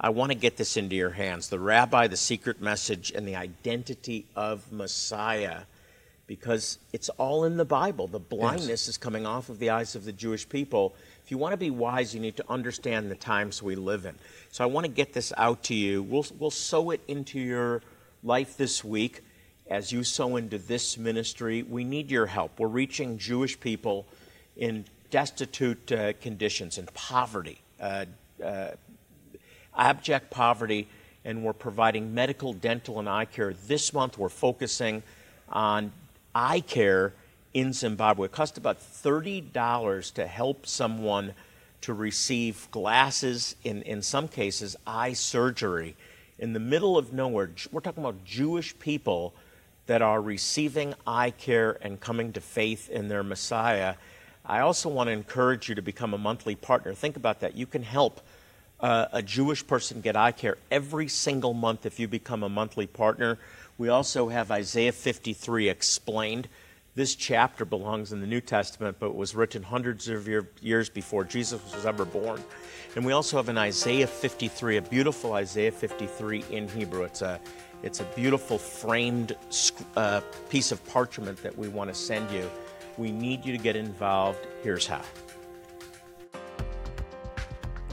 I 0.00 0.10
want 0.10 0.30
to 0.32 0.38
get 0.38 0.56
this 0.56 0.76
into 0.76 0.94
your 0.96 1.10
hands. 1.10 1.48
The 1.48 1.58
Rabbi, 1.58 2.06
the 2.06 2.16
secret 2.16 2.60
message, 2.60 3.10
and 3.14 3.26
the 3.26 3.36
identity 3.36 4.26
of 4.36 4.70
Messiah. 4.72 5.62
Because 6.26 6.78
it's 6.92 7.08
all 7.10 7.44
in 7.44 7.56
the 7.56 7.64
Bible. 7.64 8.08
The 8.08 8.18
blindness 8.18 8.88
is 8.88 8.98
coming 8.98 9.26
off 9.26 9.48
of 9.48 9.58
the 9.60 9.70
eyes 9.70 9.94
of 9.94 10.04
the 10.04 10.12
Jewish 10.12 10.48
people. 10.48 10.94
If 11.26 11.32
you 11.32 11.38
want 11.38 11.54
to 11.54 11.56
be 11.56 11.70
wise, 11.70 12.14
you 12.14 12.20
need 12.20 12.36
to 12.36 12.44
understand 12.48 13.10
the 13.10 13.16
times 13.16 13.60
we 13.60 13.74
live 13.74 14.06
in. 14.06 14.14
So 14.52 14.62
I 14.62 14.68
want 14.68 14.86
to 14.86 14.92
get 14.92 15.12
this 15.12 15.32
out 15.36 15.64
to 15.64 15.74
you. 15.74 16.00
We'll, 16.04 16.24
we'll 16.38 16.52
sow 16.52 16.90
it 16.90 17.00
into 17.08 17.40
your 17.40 17.82
life 18.22 18.56
this 18.56 18.84
week 18.84 19.22
as 19.68 19.90
you 19.90 20.04
sow 20.04 20.36
into 20.36 20.56
this 20.56 20.96
ministry. 20.96 21.64
We 21.64 21.82
need 21.82 22.12
your 22.12 22.26
help. 22.26 22.60
We're 22.60 22.68
reaching 22.68 23.18
Jewish 23.18 23.58
people 23.58 24.06
in 24.56 24.84
destitute 25.10 25.90
uh, 25.90 26.12
conditions, 26.20 26.78
in 26.78 26.86
poverty, 26.94 27.58
uh, 27.80 28.04
uh, 28.40 28.68
abject 29.76 30.30
poverty, 30.30 30.86
and 31.24 31.42
we're 31.42 31.54
providing 31.54 32.14
medical, 32.14 32.52
dental, 32.52 33.00
and 33.00 33.08
eye 33.08 33.24
care. 33.24 33.52
This 33.66 33.92
month, 33.92 34.16
we're 34.16 34.28
focusing 34.28 35.02
on 35.48 35.90
eye 36.36 36.60
care 36.60 37.14
in 37.54 37.72
Zimbabwe. 37.72 38.26
It 38.26 38.32
cost 38.32 38.58
about 38.58 38.80
$30 38.80 40.12
to 40.14 40.26
help 40.26 40.66
someone 40.66 41.34
to 41.82 41.94
receive 41.94 42.68
glasses, 42.70 43.56
in, 43.62 43.82
in 43.82 44.02
some 44.02 44.28
cases, 44.28 44.76
eye 44.86 45.12
surgery 45.12 45.96
in 46.38 46.52
the 46.52 46.60
middle 46.60 46.98
of 46.98 47.12
nowhere. 47.12 47.50
We're 47.70 47.80
talking 47.80 48.02
about 48.02 48.24
Jewish 48.24 48.78
people 48.78 49.34
that 49.86 50.02
are 50.02 50.20
receiving 50.20 50.94
eye 51.06 51.30
care 51.30 51.78
and 51.80 52.00
coming 52.00 52.32
to 52.32 52.40
faith 52.40 52.90
in 52.90 53.08
their 53.08 53.22
Messiah. 53.22 53.94
I 54.44 54.60
also 54.60 54.88
want 54.88 55.08
to 55.08 55.12
encourage 55.12 55.68
you 55.68 55.74
to 55.76 55.82
become 55.82 56.12
a 56.12 56.18
monthly 56.18 56.54
partner. 56.54 56.92
Think 56.94 57.16
about 57.16 57.40
that. 57.40 57.56
You 57.56 57.66
can 57.66 57.82
help 57.82 58.20
uh, 58.80 59.06
a 59.12 59.22
Jewish 59.22 59.66
person 59.66 60.00
get 60.00 60.16
eye 60.16 60.32
care 60.32 60.58
every 60.70 61.08
single 61.08 61.54
month 61.54 61.86
if 61.86 61.98
you 61.98 62.08
become 62.08 62.42
a 62.42 62.48
monthly 62.48 62.86
partner. 62.86 63.38
We 63.78 63.88
also 63.88 64.28
have 64.28 64.50
Isaiah 64.50 64.92
53 64.92 65.68
explained. 65.68 66.48
This 66.96 67.14
chapter 67.14 67.66
belongs 67.66 68.14
in 68.14 68.22
the 68.22 68.26
New 68.26 68.40
Testament, 68.40 68.96
but 68.98 69.14
was 69.14 69.34
written 69.34 69.62
hundreds 69.62 70.08
of 70.08 70.26
year, 70.26 70.48
years 70.62 70.88
before 70.88 71.24
Jesus 71.24 71.60
was 71.74 71.84
ever 71.84 72.06
born. 72.06 72.42
And 72.96 73.04
we 73.04 73.12
also 73.12 73.36
have 73.36 73.50
an 73.50 73.58
Isaiah 73.58 74.06
53, 74.06 74.78
a 74.78 74.82
beautiful 74.82 75.34
Isaiah 75.34 75.70
53 75.70 76.46
in 76.50 76.66
Hebrew. 76.68 77.02
It's 77.02 77.20
a, 77.20 77.38
it's 77.82 78.00
a 78.00 78.04
beautiful 78.16 78.56
framed 78.56 79.36
uh, 79.94 80.22
piece 80.48 80.72
of 80.72 80.82
parchment 80.86 81.42
that 81.42 81.56
we 81.58 81.68
want 81.68 81.90
to 81.90 81.94
send 81.94 82.30
you. 82.30 82.50
We 82.96 83.12
need 83.12 83.44
you 83.44 83.52
to 83.52 83.62
get 83.62 83.76
involved. 83.76 84.46
Here's 84.62 84.86
how. 84.86 85.02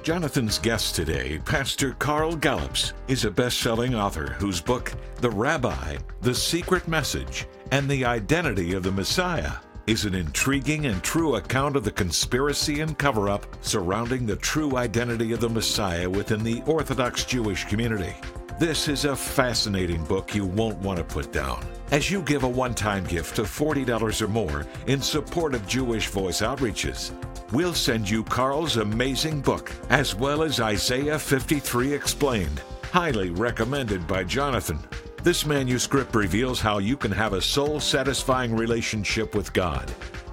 Jonathan's 0.02 0.60
guest 0.60 0.96
today, 0.96 1.40
Pastor 1.40 1.94
Carl 2.00 2.36
Gallups, 2.36 2.94
is 3.10 3.26
a 3.26 3.32
best 3.32 3.60
selling 3.60 3.96
author 3.96 4.34
whose 4.34 4.60
book, 4.60 4.94
The 5.22 5.30
Rabbi, 5.30 5.98
The 6.22 6.36
Secret 6.36 6.90
Message, 6.90 7.48
and 7.74 7.90
the 7.90 8.06
Identity 8.06 8.74
of 8.76 8.84
the 8.84 8.92
Messiah, 8.92 9.54
is 9.88 10.06
an 10.06 10.14
intriguing 10.14 10.86
and 10.86 11.02
true 11.02 11.38
account 11.38 11.76
of 11.76 11.84
the 11.84 11.90
conspiracy 11.90 12.82
and 12.82 13.00
cover 13.00 13.30
up 13.30 13.48
surrounding 13.66 14.28
the 14.28 14.36
true 14.36 14.78
identity 14.78 15.34
of 15.34 15.40
the 15.40 15.50
Messiah 15.50 16.08
within 16.08 16.44
the 16.44 16.62
Orthodox 16.68 17.26
Jewish 17.26 17.66
community. 17.66 18.14
This 18.60 18.88
is 18.88 19.06
a 19.06 19.16
fascinating 19.16 20.04
book 20.04 20.36
you 20.36 20.46
won't 20.46 20.78
want 20.78 21.00
to 21.00 21.04
put 21.04 21.32
down. 21.32 21.66
As 21.90 22.12
you 22.12 22.22
give 22.22 22.44
a 22.44 22.48
one 22.48 22.76
time 22.76 23.06
gift 23.06 23.40
of 23.40 23.48
$40 23.48 24.22
or 24.22 24.28
more 24.28 24.68
in 24.86 25.02
support 25.02 25.56
of 25.56 25.68
Jewish 25.68 26.10
Voice 26.10 26.42
outreaches, 26.44 27.12
we'll 27.52 27.74
send 27.74 28.08
you 28.08 28.24
Carl's 28.24 28.78
amazing 28.78 29.42
book, 29.42 29.72
as 29.90 30.14
well 30.14 30.44
as 30.44 30.60
Isaiah 30.60 31.18
53 31.18 31.92
Explained, 31.92 32.62
highly 32.92 33.32
recommended 33.32 34.06
by 34.06 34.24
Jonathan. 34.24 34.78
This 35.24 35.46
manuscript 35.46 36.16
reveals 36.16 36.60
how 36.60 36.80
you 36.80 36.98
can 36.98 37.12
have 37.12 37.32
a 37.32 37.42
soul 37.42 37.80
satisfying 37.80 38.54
relationship 38.54 39.36
with 39.36 39.54
God 39.54 39.90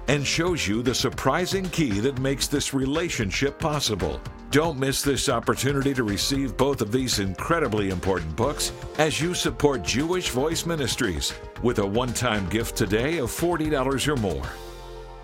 and 0.09 0.27
shows 0.27 0.67
you 0.67 0.83
the 0.83 0.93
surprising 0.93 1.69
key 1.69 2.01
that 2.01 2.19
makes 2.19 2.47
this 2.47 2.73
relationship 2.73 3.57
possible. 3.57 4.19
Don't 4.49 4.77
miss 4.77 5.01
this 5.01 5.29
opportunity 5.29 5.93
to 5.93 6.03
receive 6.03 6.57
both 6.57 6.81
of 6.81 6.91
these 6.91 7.19
incredibly 7.19 7.89
important 7.89 8.35
books 8.35 8.73
as 8.97 9.21
you 9.21 9.33
support 9.33 9.81
Jewish 9.81 10.29
Voice 10.31 10.65
Ministries 10.65 11.33
with 11.63 11.79
a 11.79 11.87
one 11.87 12.11
time 12.11 12.49
gift 12.49 12.75
today 12.75 13.19
of 13.19 13.29
$40 13.29 14.07
or 14.09 14.17
more. 14.17 14.49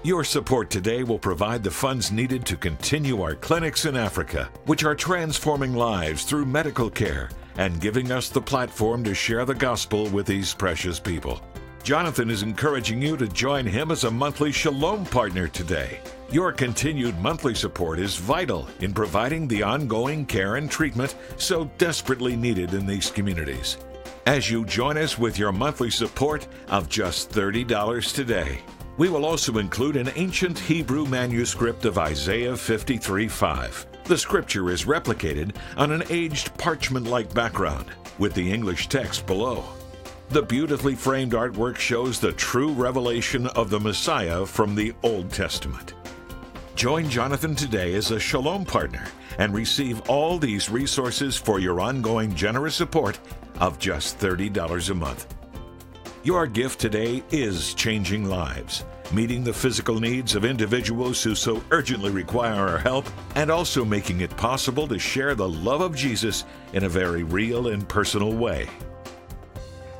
Your 0.01 0.24
support 0.24 0.69
today 0.69 1.03
will 1.03 1.19
provide 1.19 1.62
the 1.62 1.71
funds 1.71 2.09
needed 2.09 2.45
to 2.45 2.55
continue 2.55 3.21
our 3.21 3.36
clinics 3.36 3.83
in 3.83 3.97
Africa, 3.97 4.50
which 4.65 4.86
are 4.86 4.95
transforming 4.95 5.74
lives 5.74 6.24
through 6.24 6.45
medical 6.45 6.89
care 6.89 7.29
and 7.57 7.81
giving 7.81 8.11
us 8.11 8.29
the 8.29 8.41
platform 8.41 9.03
to 9.03 9.13
share 9.13 9.45
the 9.45 9.53
gospel 9.53 10.07
with 10.09 10.25
these 10.25 10.53
precious 10.53 10.99
people. 10.99 11.41
Jonathan 11.83 12.29
is 12.29 12.43
encouraging 12.43 13.01
you 13.01 13.15
to 13.15 13.27
join 13.27 13.65
him 13.65 13.91
as 13.91 14.03
a 14.03 14.11
monthly 14.11 14.51
Shalom 14.51 15.05
partner 15.05 15.47
today. 15.47 16.01
Your 16.29 16.51
continued 16.51 17.17
monthly 17.19 17.55
support 17.55 17.99
is 17.99 18.17
vital 18.17 18.67
in 18.81 18.93
providing 18.93 19.47
the 19.47 19.63
ongoing 19.63 20.25
care 20.25 20.57
and 20.57 20.69
treatment 20.69 21.15
so 21.37 21.71
desperately 21.77 22.35
needed 22.35 22.73
in 22.73 22.85
these 22.85 23.09
communities. 23.09 23.77
As 24.25 24.51
you 24.51 24.65
join 24.65 24.97
us 24.97 25.17
with 25.17 25.39
your 25.39 25.53
monthly 25.53 25.89
support 25.89 26.45
of 26.67 26.89
just 26.89 27.31
$30 27.31 28.13
today, 28.13 28.59
we 28.97 29.07
will 29.07 29.25
also 29.25 29.57
include 29.57 29.95
an 29.95 30.11
ancient 30.15 30.59
Hebrew 30.59 31.05
manuscript 31.05 31.85
of 31.85 31.97
Isaiah 31.97 32.57
53:5. 32.57 33.87
The 34.07 34.17
scripture 34.17 34.69
is 34.69 34.85
replicated 34.85 35.53
on 35.75 35.91
an 35.91 36.03
aged 36.09 36.57
parchment 36.57 37.07
like 37.07 37.33
background 37.33 37.87
with 38.17 38.33
the 38.33 38.53
English 38.53 38.87
text 38.87 39.27
below. 39.27 39.65
The 40.29 40.41
beautifully 40.41 40.95
framed 40.95 41.33
artwork 41.33 41.75
shows 41.75 42.17
the 42.17 42.31
true 42.31 42.71
revelation 42.71 43.47
of 43.47 43.69
the 43.69 43.81
Messiah 43.81 44.45
from 44.45 44.75
the 44.75 44.93
Old 45.03 45.31
Testament. 45.33 45.93
Join 46.73 47.09
Jonathan 47.09 47.53
today 47.53 47.95
as 47.95 48.11
a 48.11 48.19
Shalom 48.19 48.63
partner 48.63 49.05
and 49.39 49.53
receive 49.53 49.99
all 50.09 50.37
these 50.37 50.69
resources 50.69 51.35
for 51.35 51.59
your 51.59 51.81
ongoing 51.81 52.33
generous 52.33 52.75
support 52.75 53.19
of 53.59 53.77
just 53.77 54.19
$30 54.19 54.89
a 54.89 54.93
month. 54.93 55.37
Your 56.27 56.46
gift 56.46 56.81
today 56.81 57.24
is 57.31 57.74
changing 57.74 58.25
lives, 58.25 58.84
meeting 59.13 59.46
the 59.46 59.53
physical 59.53 59.98
needs 59.98 60.36
of 60.36 60.43
individuals 60.43 61.24
who 61.24 61.34
so 61.36 61.63
urgently 61.72 62.12
require 62.12 62.67
our 62.67 62.77
help, 62.77 63.05
and 63.36 63.50
also 63.50 63.86
making 63.86 64.19
it 64.19 64.36
possible 64.36 64.89
to 64.89 65.00
share 65.00 65.36
the 65.36 65.48
love 65.48 65.79
of 65.79 65.96
Jesus 65.96 66.43
in 66.74 66.84
a 66.84 66.89
very 66.89 67.24
real 67.24 67.69
and 67.69 67.88
personal 67.88 68.34
way. 68.34 68.67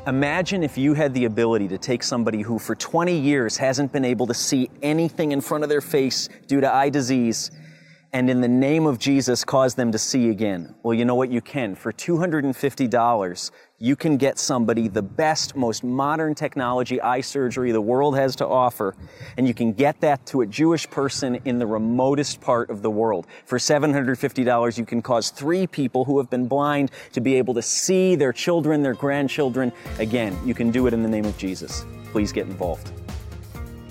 Imagine 0.05 0.63
if 0.63 0.77
you 0.77 0.93
had 0.93 1.13
the 1.13 1.24
ability 1.24 1.69
to 1.69 1.77
take 1.77 2.03
somebody 2.03 2.41
who 2.41 2.60
for 2.60 2.75
20 2.75 3.17
years 3.17 3.55
hasn't 3.55 3.93
been 3.93 4.03
able 4.03 4.27
to 4.27 4.34
see 4.34 4.69
anything 4.81 5.31
in 5.31 5.39
front 5.39 5.63
of 5.63 5.69
their 5.69 5.79
face 5.79 6.27
due 6.46 6.60
to 6.60 6.69
eye 6.69 6.89
disease 6.89 7.51
and 8.13 8.29
in 8.29 8.41
the 8.41 8.47
name 8.47 8.85
of 8.85 8.99
Jesus 8.99 9.43
cause 9.43 9.75
them 9.75 9.91
to 9.91 9.97
see 9.97 10.29
again. 10.29 10.73
Well, 10.81 10.93
you 10.93 11.03
know 11.03 11.15
what? 11.15 11.29
You 11.29 11.41
can. 11.41 11.75
For 11.75 11.91
$250, 11.91 13.51
you 13.79 13.95
can 13.95 14.17
get 14.17 14.39
somebody 14.39 14.87
the 14.87 15.01
best, 15.01 15.55
most 15.55 15.83
modern 15.83 16.33
technology 16.33 17.01
eye 17.01 17.21
surgery 17.21 17.71
the 17.71 17.81
world 17.81 18.15
has 18.15 18.35
to 18.37 18.47
offer, 18.47 18.95
and 19.37 19.47
you 19.47 19.53
can 19.53 19.73
get 19.73 19.99
that 20.01 20.25
to 20.27 20.41
a 20.41 20.45
Jewish 20.45 20.89
person 20.89 21.39
in 21.45 21.59
the 21.59 21.67
remotest 21.67 22.39
part 22.39 22.69
of 22.69 22.81
the 22.81 22.89
world. 22.89 23.27
For 23.45 23.57
$750, 23.57 24.77
you 24.77 24.85
can 24.85 25.01
cause 25.01 25.29
three 25.29 25.67
people 25.67 26.05
who 26.05 26.17
have 26.17 26.29
been 26.29 26.47
blind 26.47 26.91
to 27.11 27.21
be 27.21 27.35
able 27.35 27.53
to 27.55 27.61
see 27.61 28.15
their 28.15 28.33
children, 28.33 28.81
their 28.81 28.93
grandchildren. 28.93 29.71
Again, 29.99 30.37
you 30.45 30.53
can 30.53 30.71
do 30.71 30.87
it 30.87 30.93
in 30.93 31.03
the 31.03 31.09
name 31.09 31.25
of 31.25 31.37
Jesus. 31.37 31.85
Please 32.11 32.31
get 32.31 32.47
involved. 32.47 32.91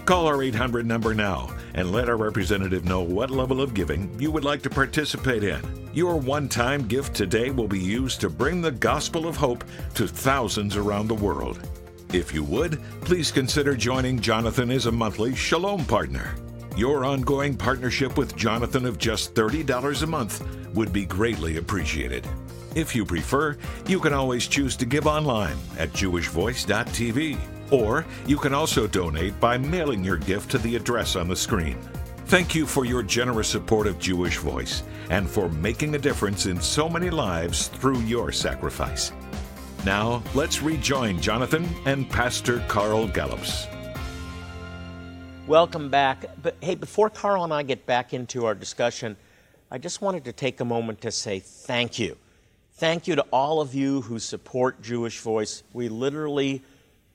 Call 0.07 0.27
our 0.27 0.43
800 0.43 0.87
number 0.87 1.15
now 1.15 1.51
and 1.77 1.93
let 1.93 2.09
our 2.09 2.17
representative 2.17 2.85
know 2.85 3.03
what 3.03 3.31
level 3.31 3.61
of 3.61 3.75
giving 3.75 4.19
you 4.19 4.31
would 4.31 4.45
like 4.45 4.63
to 4.63 4.71
participate 4.71 5.45
in. 5.45 5.61
Your 5.93 6.17
one 6.17 6.49
time 6.49 6.89
gift 6.89 7.15
today 7.15 7.51
will 7.51 7.69
be 7.69 7.79
used 7.79 8.21
to 8.23 8.31
bring 8.31 8.61
the 8.61 8.73
gospel 8.73 9.29
of 9.29 9.37
hope 9.37 9.63
to 9.95 10.09
thousands 10.09 10.77
around 10.77 11.07
the 11.07 11.15
world. 11.15 11.69
If 12.13 12.33
you 12.33 12.43
would, 12.45 12.81
please 13.03 13.31
consider 13.31 13.77
joining 13.77 14.21
Jonathan 14.21 14.71
as 14.71 14.87
a 14.87 14.93
monthly 14.93 15.35
Shalom 15.35 15.85
partner. 15.85 16.35
Your 16.77 17.05
ongoing 17.05 17.57
partnership 17.57 18.19
with 18.19 18.37
Jonathan 18.37 18.85
of 18.85 18.99
just 18.99 19.35
$30 19.35 20.03
a 20.03 20.07
month 20.07 20.47
would 20.75 20.93
be 20.93 21.05
greatly 21.05 21.57
appreciated. 21.57 22.27
If 22.75 22.95
you 22.95 23.07
prefer, 23.07 23.57
you 23.87 23.99
can 23.99 24.13
always 24.13 24.47
choose 24.47 24.77
to 24.77 24.85
give 24.85 25.07
online 25.07 25.57
at 25.79 25.93
jewishvoice.tv 25.93 27.39
or 27.71 28.05
you 28.27 28.37
can 28.37 28.55
also 28.55 28.87
donate 28.87 29.39
by 29.41 29.59
mailing 29.59 30.05
your 30.05 30.17
gift 30.17 30.51
to 30.53 30.59
the 30.59 30.77
address 30.77 31.17
on 31.17 31.29
the 31.29 31.37
screen. 31.37 31.79
Thank 32.27 32.55
you 32.55 32.67
for 32.67 32.85
your 32.85 33.03
generous 33.03 33.49
support 33.49 33.87
of 33.87 33.99
Jewish 33.99 34.39
Voice 34.39 34.83
and 35.11 35.31
for 35.31 35.49
making 35.49 35.95
a 35.95 35.99
difference 35.99 36.47
in 36.47 36.61
so 36.61 36.89
many 36.89 37.11
lives 37.11 37.69
through 37.69 38.01
your 38.01 38.33
sacrifice. 38.33 39.13
Now, 39.85 40.23
let's 40.35 40.63
rejoin 40.63 41.21
Jonathan 41.21 41.69
and 41.85 42.11
Pastor 42.11 42.65
Carl 42.67 43.07
Gallups. 43.07 43.69
Welcome 45.47 45.91
back. 45.91 46.25
But 46.43 46.57
hey, 46.61 46.75
before 46.75 47.09
Carl 47.09 47.45
and 47.45 47.55
I 47.55 47.63
get 47.63 47.87
back 47.87 48.13
into 48.13 48.47
our 48.47 48.55
discussion, 48.57 49.17
I 49.71 49.79
just 49.79 50.03
wanted 50.03 50.25
to 50.25 50.33
take 50.33 50.59
a 50.59 50.65
moment 50.65 51.03
to 51.03 51.13
say 51.13 51.39
thank 51.39 52.01
you. 52.01 52.17
Thank 52.73 53.07
you 53.07 53.15
to 53.15 53.23
all 53.33 53.61
of 53.61 53.73
you 53.75 54.01
who 54.01 54.19
support 54.19 54.83
Jewish 54.83 55.21
Voice. 55.21 55.63
We 55.73 55.89
literally 55.89 56.65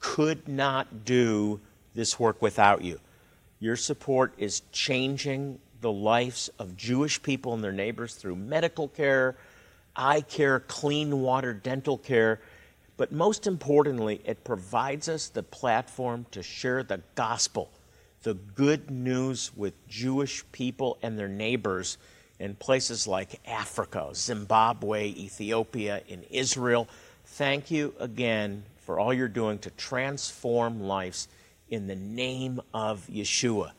could 0.02 0.48
not 0.48 1.06
do 1.06 1.62
this 1.94 2.20
work 2.20 2.42
without 2.42 2.84
you. 2.84 3.00
Your 3.60 3.76
support 3.76 4.34
is 4.38 4.64
changing 4.72 5.60
the 5.80 5.92
lives 5.92 6.50
of 6.60 6.76
Jewish 6.76 7.22
people 7.22 7.54
and 7.54 7.64
their 7.64 7.72
neighbors 7.72 8.16
through 8.16 8.36
medical 8.36 8.88
care, 8.88 9.36
eye 9.96 10.22
care, 10.22 10.60
clean 10.60 11.22
water, 11.22 11.54
dental 11.54 11.98
care. 11.98 12.42
But 12.98 13.12
most 13.12 13.48
importantly, 13.48 14.22
it 14.26 14.44
provides 14.44 15.08
us 15.08 15.30
the 15.30 15.44
platform 15.44 16.26
to 16.32 16.44
share 16.44 16.84
the 16.84 17.02
gospel, 17.16 17.70
the 18.24 18.34
good 18.34 18.92
news 18.92 19.52
with 19.56 19.74
Jewish 19.88 20.44
people 20.52 20.98
and 21.02 21.18
their 21.18 21.28
neighbors 21.28 21.98
in 22.40 22.56
places 22.56 23.08
like 23.08 23.40
Africa, 23.48 24.10
Zimbabwe, 24.14 25.10
Ethiopia, 25.10 26.02
in 26.08 26.24
Israel. 26.32 26.88
Thank 27.26 27.70
you 27.70 27.94
again 28.00 28.64
for 28.92 29.00
all 29.00 29.14
you're 29.14 29.30
doing 29.30 29.58
to 29.58 29.70
transform 29.70 30.82
lives 30.82 31.30
in 31.70 31.88
the 31.88 31.96
name 31.96 32.60
of 32.74 33.08
Yeshua. 33.10 33.72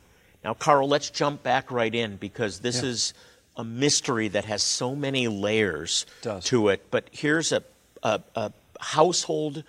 Now, 0.43 0.55
Carl, 0.55 0.89
let's 0.89 1.11
jump 1.11 1.43
back 1.43 1.71
right 1.71 1.95
in 1.95 2.17
because 2.17 2.61
this 2.61 2.83
yeah. 2.83 2.89
is 2.89 3.13
a 3.55 3.63
mystery 3.63 4.29
that 4.29 4.47
has 4.47 4.63
so 4.63 4.95
many 4.95 5.29
layers 5.29 6.07
Does. 6.23 6.45
to 6.45 6.71
it. 6.71 6.91
But 6.91 7.11
here's 7.13 7.53
a, 7.53 7.63
a, 8.03 8.23
a 8.35 8.53
household 8.81 9.65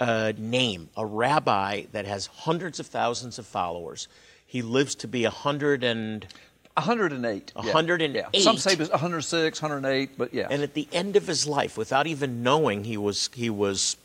uh, 0.00 0.32
name, 0.36 0.88
a 0.96 1.06
rabbi 1.06 1.84
that 1.92 2.04
has 2.04 2.26
hundreds 2.26 2.80
of 2.80 2.88
thousands 2.88 3.38
of 3.38 3.46
followers. 3.46 4.08
He 4.44 4.62
lives 4.62 4.96
to 4.96 5.06
be 5.06 5.22
a 5.26 5.30
hundred 5.30 5.84
and. 5.84 6.24
and 6.24 6.32
108. 6.74 7.52
yeah. 7.54 7.62
108. 7.62 8.26
Yeah. 8.34 8.40
Some 8.40 8.56
say 8.56 8.72
it 8.72 8.80
was 8.80 8.90
106, 8.90 9.62
108, 9.62 10.18
but 10.18 10.34
yeah. 10.34 10.48
And 10.50 10.64
at 10.64 10.74
the 10.74 10.88
end 10.90 11.14
of 11.14 11.28
his 11.28 11.46
life, 11.46 11.78
without 11.78 12.08
even 12.08 12.42
knowing 12.42 12.82
he 12.82 12.96
was 12.96 13.30
he 13.32 13.48
was 13.48 13.96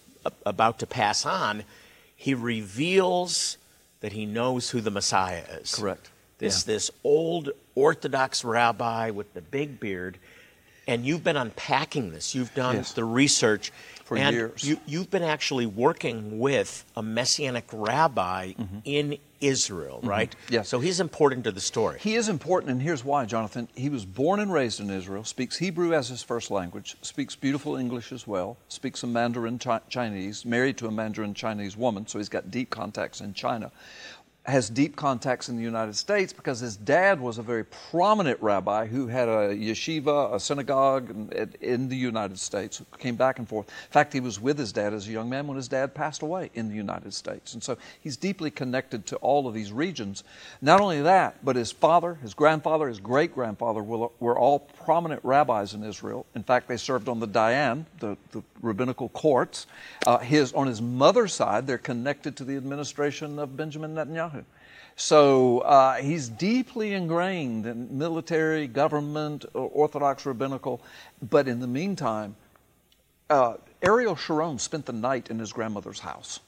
about 0.45 0.79
to 0.79 0.87
pass 0.87 1.25
on, 1.25 1.63
he 2.15 2.33
reveals 2.33 3.57
that 4.01 4.11
he 4.11 4.25
knows 4.25 4.69
who 4.69 4.81
the 4.81 4.91
Messiah 4.91 5.43
is. 5.61 5.75
Correct. 5.75 6.09
This 6.39 6.63
Yeah. 6.67 6.73
this 6.73 6.91
old 7.03 7.51
Orthodox 7.75 8.43
rabbi 8.43 9.09
with 9.09 9.33
the 9.33 9.41
big 9.41 9.79
beard, 9.79 10.17
and 10.87 11.05
you've 11.05 11.23
been 11.23 11.37
unpacking 11.37 12.11
this. 12.11 12.35
You've 12.35 12.53
done 12.53 12.77
Yes. 12.77 12.93
the 12.93 13.03
research 13.03 13.71
For 14.03 14.17
and 14.17 14.35
years. 14.35 14.63
You, 14.63 14.79
you've 14.85 15.09
been 15.11 15.23
actually 15.23 15.65
working 15.65 16.39
with 16.39 16.85
a 16.95 17.03
messianic 17.03 17.65
rabbi 17.71 18.53
mm-hmm. 18.53 18.79
in 18.85 19.17
Israel, 19.41 19.99
right? 20.03 20.31
Mm-hmm. 20.31 20.53
Yes. 20.53 20.69
So 20.69 20.79
he's 20.79 20.99
important 20.99 21.43
to 21.45 21.51
the 21.51 21.61
story. 21.61 21.99
He 21.99 22.15
is 22.15 22.29
important, 22.29 22.71
and 22.71 22.81
here's 22.81 23.03
why, 23.03 23.25
Jonathan. 23.25 23.67
He 23.75 23.89
was 23.89 24.05
born 24.05 24.39
and 24.39 24.51
raised 24.51 24.79
in 24.79 24.89
Israel, 24.89 25.23
speaks 25.23 25.57
Hebrew 25.57 25.93
as 25.93 26.09
his 26.09 26.23
first 26.23 26.51
language, 26.51 26.95
speaks 27.01 27.35
beautiful 27.35 27.75
English 27.75 28.11
as 28.11 28.25
well, 28.25 28.57
speaks 28.67 29.01
some 29.01 29.13
Mandarin 29.13 29.59
Chi- 29.59 29.81
Chinese, 29.89 30.45
married 30.45 30.77
to 30.77 30.87
a 30.87 30.91
Mandarin 30.91 31.33
Chinese 31.33 31.77
woman, 31.77 32.07
so 32.07 32.17
he's 32.17 32.29
got 32.29 32.51
deep 32.51 32.69
contacts 32.69 33.21
in 33.21 33.33
China. 33.33 33.71
Has 34.47 34.69
deep 34.69 34.95
contacts 34.95 35.49
in 35.49 35.57
the 35.57 35.61
United 35.61 35.97
States 35.97 36.31
because 36.31 36.61
his 36.61 36.77
dad 36.77 37.19
was 37.19 37.37
a 37.37 37.41
very 37.41 37.65
prominent 37.65 38.41
rabbi 38.41 38.87
who 38.87 39.07
had 39.07 39.27
a 39.27 39.53
yeshiva, 39.53 40.33
a 40.33 40.39
synagogue 40.39 41.33
in, 41.59 41.89
the 41.89 41.97
United 41.97 42.39
States, 42.39 42.81
came 42.97 43.17
back 43.17 43.39
and 43.39 43.49
forth. 43.49 43.67
In 43.67 43.91
fact, 43.91 44.13
he 44.13 44.21
was 44.21 44.39
with 44.39 44.57
his 44.57 44.71
dad 44.71 44.93
as 44.93 45.05
a 45.09 45.11
young 45.11 45.29
man 45.29 45.47
when 45.47 45.57
his 45.57 45.67
dad 45.67 45.93
passed 45.93 46.21
away 46.21 46.49
in 46.53 46.69
the 46.69 46.75
United 46.75 47.13
States. 47.13 47.55
And 47.55 47.61
so 47.61 47.77
he's 47.99 48.15
deeply 48.15 48.49
connected 48.49 49.05
to 49.07 49.17
all 49.17 49.49
of 49.49 49.53
these 49.53 49.73
regions. 49.73 50.23
Not 50.61 50.79
only 50.79 51.01
that, 51.01 51.43
but 51.43 51.57
his 51.57 51.73
father, 51.73 52.13
his 52.13 52.33
grandfather, 52.33 52.87
his 52.87 53.01
great 53.01 53.35
grandfather 53.35 53.83
were, 53.83 54.07
were 54.21 54.39
all 54.39 54.59
prominent 54.59 55.19
rabbis 55.25 55.73
in 55.73 55.83
Israel. 55.83 56.25
In 56.35 56.43
fact, 56.43 56.69
they 56.69 56.77
served 56.77 57.09
on 57.09 57.19
the 57.19 57.27
Dayan, 57.27 57.83
the, 57.99 58.15
the 58.31 58.41
rabbinical 58.61 59.09
courts. 59.09 59.67
Uh, 60.05 60.19
his, 60.19 60.53
on 60.53 60.67
his 60.67 60.81
mother's 60.81 61.33
side, 61.33 61.67
they're 61.67 61.77
connected 61.77 62.37
to 62.37 62.45
the 62.45 62.55
administration 62.55 63.39
of 63.39 63.57
Benjamin 63.57 63.93
Netanyahu. 63.93 64.36
So 64.97 65.59
uh, 65.59 65.97
he's 65.97 66.27
deeply 66.27 66.95
ingrained 66.95 67.67
in 67.67 67.99
military, 67.99 68.65
government, 68.65 69.45
Orthodox 69.53 70.25
rabbinical. 70.25 70.81
But 71.21 71.47
in 71.47 71.59
the 71.59 71.67
meantime, 71.67 72.35
uh, 73.29 73.57
Ariel 73.83 74.15
Sharon 74.15 74.57
spent 74.57 74.87
the 74.87 74.93
night 74.93 75.29
in 75.29 75.37
his 75.37 75.53
grandmother's 75.53 75.99
house. 75.99 76.39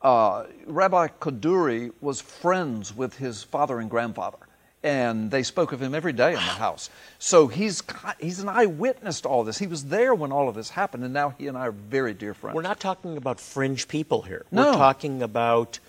Uh, 0.00 0.44
Rabbi 0.66 1.08
Kaduri 1.20 1.90
was 2.00 2.20
friends 2.20 2.96
with 2.96 3.16
his 3.16 3.42
father 3.42 3.80
and 3.80 3.90
grandfather, 3.90 4.38
and 4.84 5.28
they 5.32 5.42
spoke 5.42 5.72
of 5.72 5.82
him 5.82 5.92
every 5.92 6.12
day 6.12 6.28
in 6.28 6.34
the 6.34 6.40
house. 6.40 6.90
So 7.18 7.48
he's 7.48 7.82
he's 8.20 8.38
an 8.38 8.48
eyewitness 8.48 9.22
to 9.22 9.28
all 9.28 9.42
this. 9.42 9.58
He 9.58 9.66
was 9.66 9.86
there 9.86 10.14
when 10.14 10.30
all 10.30 10.48
of 10.48 10.54
this 10.54 10.70
happened, 10.70 11.02
and 11.02 11.12
now 11.12 11.30
he 11.30 11.48
and 11.48 11.58
I 11.58 11.66
are 11.66 11.72
very 11.72 12.14
dear 12.14 12.34
friends. 12.34 12.54
We're 12.54 12.62
not 12.62 12.78
talking 12.78 13.16
about 13.16 13.40
fringe 13.40 13.88
people 13.88 14.22
here. 14.22 14.44
No. 14.52 14.66
We're 14.66 14.76
talking 14.76 15.22
about 15.22 15.80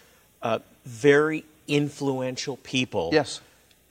uh, 0.42 0.60
very 0.86 1.46
influential 1.68 2.58
people. 2.58 3.10
Yes. 3.14 3.42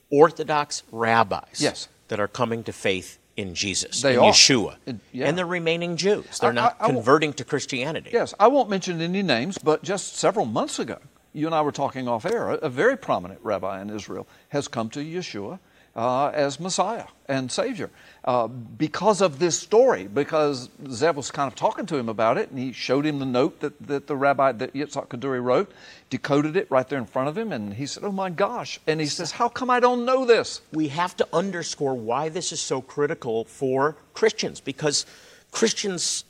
Orthodox 0.09 0.83
rabbis. 0.91 1.59
Yes. 1.59 1.87
That 2.07 2.19
are 2.19 2.27
coming 2.29 2.63
to 2.63 2.71
faith 2.71 3.19
in 3.35 3.53
Jesus, 3.53 4.01
They 4.01 4.13
in 4.13 4.19
are. 4.19 4.31
Yeshua, 4.31 4.77
It- 4.85 4.95
yeah. 5.11 5.27
and 5.27 5.37
they're 5.37 5.45
remaining 5.45 5.95
Jews. 5.97 6.39
They're 6.39 6.49
I- 6.51 6.53
not 6.53 6.77
I- 6.79 6.85
I 6.85 6.87
converting 6.89 7.33
to 7.33 7.43
Christianity. 7.43 8.09
Yes, 8.13 8.33
I 8.39 8.47
won't 8.47 8.69
mention 8.69 8.99
any 9.01 9.21
names, 9.21 9.57
but 9.59 9.83
just 9.83 10.15
several 10.15 10.45
months 10.45 10.79
ago, 10.79 10.97
you 11.33 11.45
and 11.45 11.53
I 11.53 11.61
were 11.61 11.71
talking 11.73 12.07
off 12.07 12.25
air. 12.25 12.49
A, 12.49 12.53
a 12.55 12.69
very 12.69 12.97
prominent 12.97 13.41
rabbi 13.43 13.79
in 13.81 13.89
Israel 13.91 14.25
has 14.49 14.67
come 14.67 14.89
to 14.91 14.99
Yeshua 15.01 15.59
uh, 15.97 16.27
as 16.27 16.59
Messiah 16.59 17.05
and 17.27 17.51
Savior 17.51 17.89
uh, 18.23 18.47
because 18.47 19.19
of 19.19 19.39
this 19.39 19.59
story. 19.59 20.07
Because 20.07 20.69
Zev 20.83 21.15
was 21.15 21.31
kind 21.31 21.47
of 21.47 21.55
talking 21.55 21.87
to 21.87 21.97
him 21.97 22.07
about 22.07 22.37
it, 22.37 22.51
and 22.51 22.59
he 22.59 22.71
showed 22.71 23.05
him 23.05 23.19
the 23.19 23.25
note 23.25 23.59
that, 23.61 23.87
that 23.87 24.07
the 24.07 24.15
rabbi 24.15 24.51
that 24.53 24.73
Yitzhak 24.73 25.07
Kaduri 25.07 25.43
wrote, 25.43 25.71
decoded 26.09 26.55
it 26.55 26.69
right 26.69 26.87
there 26.87 26.99
in 26.99 27.07
front 27.07 27.27
of 27.27 27.37
him, 27.37 27.51
and 27.51 27.73
he 27.73 27.87
said, 27.87 28.03
"Oh 28.03 28.11
my 28.11 28.29
gosh!" 28.29 28.79
And 28.85 29.01
he 29.01 29.07
says, 29.07 29.31
"How 29.31 29.49
come 29.49 29.69
I 29.69 29.79
don't 29.79 30.05
know 30.05 30.23
this?" 30.23 30.61
we 30.71 30.89
have 30.89 31.17
to 31.17 31.27
underscore 31.33 31.95
why 31.95 32.29
this 32.29 32.51
is 32.51 32.61
so 32.61 32.81
critical 32.81 33.43
for 33.43 33.97
Christians 34.13 34.61
because 34.61 35.05
Christians 35.51 36.23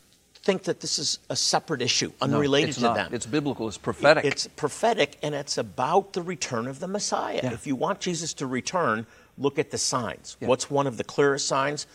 think 0.47 0.63
that 0.63 0.79
this 0.79 0.97
is 0.97 1.19
a 1.29 1.35
separate 1.35 1.81
issue, 1.81 2.09
No, 2.21 2.27
unrelated 2.27 2.69
it's 2.69 2.77
to 2.77 2.85
not. 2.85 2.95
them. 2.95 3.13
It's 3.13 3.25
biblical. 3.25 3.67
It's 3.67 3.77
prophetic. 3.77 4.23
It's 4.23 4.47
prophetic 4.47 5.17
and 5.21 5.35
it's 5.35 5.57
about 5.57 6.13
the 6.13 6.21
return 6.21 6.67
of 6.67 6.79
the 6.79 6.87
Messiah. 6.87 7.41
Yeah. 7.43 7.51
If 7.53 7.67
you 7.67 7.75
want 7.75 7.99
Jesus 7.99 8.33
to 8.35 8.47
return, 8.47 9.05
look 9.37 9.59
at 9.59 9.71
the 9.71 9.77
signs. 9.77 10.37
Yeah. 10.39 10.47
What's 10.47 10.71
one 10.71 10.87
of 10.87 10.95
the 10.95 11.03
clearest 11.03 11.49
signs? 11.49 11.85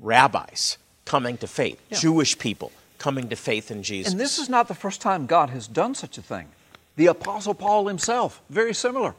Rabbis 0.00 0.76
coming 1.06 1.38
to 1.38 1.46
faith, 1.46 1.80
Jewish 1.92 2.38
people 2.38 2.72
coming 2.98 3.30
to 3.30 3.36
faith 3.36 3.70
in 3.70 3.82
Jesus. 3.82 4.12
And 4.12 4.20
this 4.20 4.38
is 4.38 4.50
not 4.50 4.68
the 4.68 4.74
first 4.74 5.00
time 5.00 5.24
God 5.24 5.48
has 5.48 5.66
done 5.66 5.94
such 5.94 6.18
a 6.18 6.22
thing. 6.22 6.48
The 6.96 7.06
Apostle 7.06 7.54
Paul 7.54 7.88
himself, 7.88 8.42
very 8.50 8.74
similar. 8.74 9.14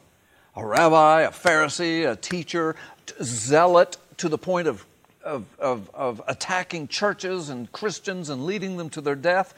A 0.55 0.63
rabbi, 0.63 1.21
a 1.21 1.31
Pharisee, 1.31 2.07
a 2.09 2.15
teacher, 2.15 2.75
zealot 3.23 3.97
to 4.17 4.29
the 4.29 4.37
point 4.37 4.67
of, 4.67 4.85
of, 5.27 5.45
of, 5.59 5.91
of 5.93 6.21
attacking 6.27 6.87
churches 6.87 7.49
and 7.49 7.71
Christians 7.71 8.29
and 8.29 8.45
leading 8.45 8.77
them 8.77 8.89
to 8.91 9.01
their 9.01 9.15
death. 9.15 9.53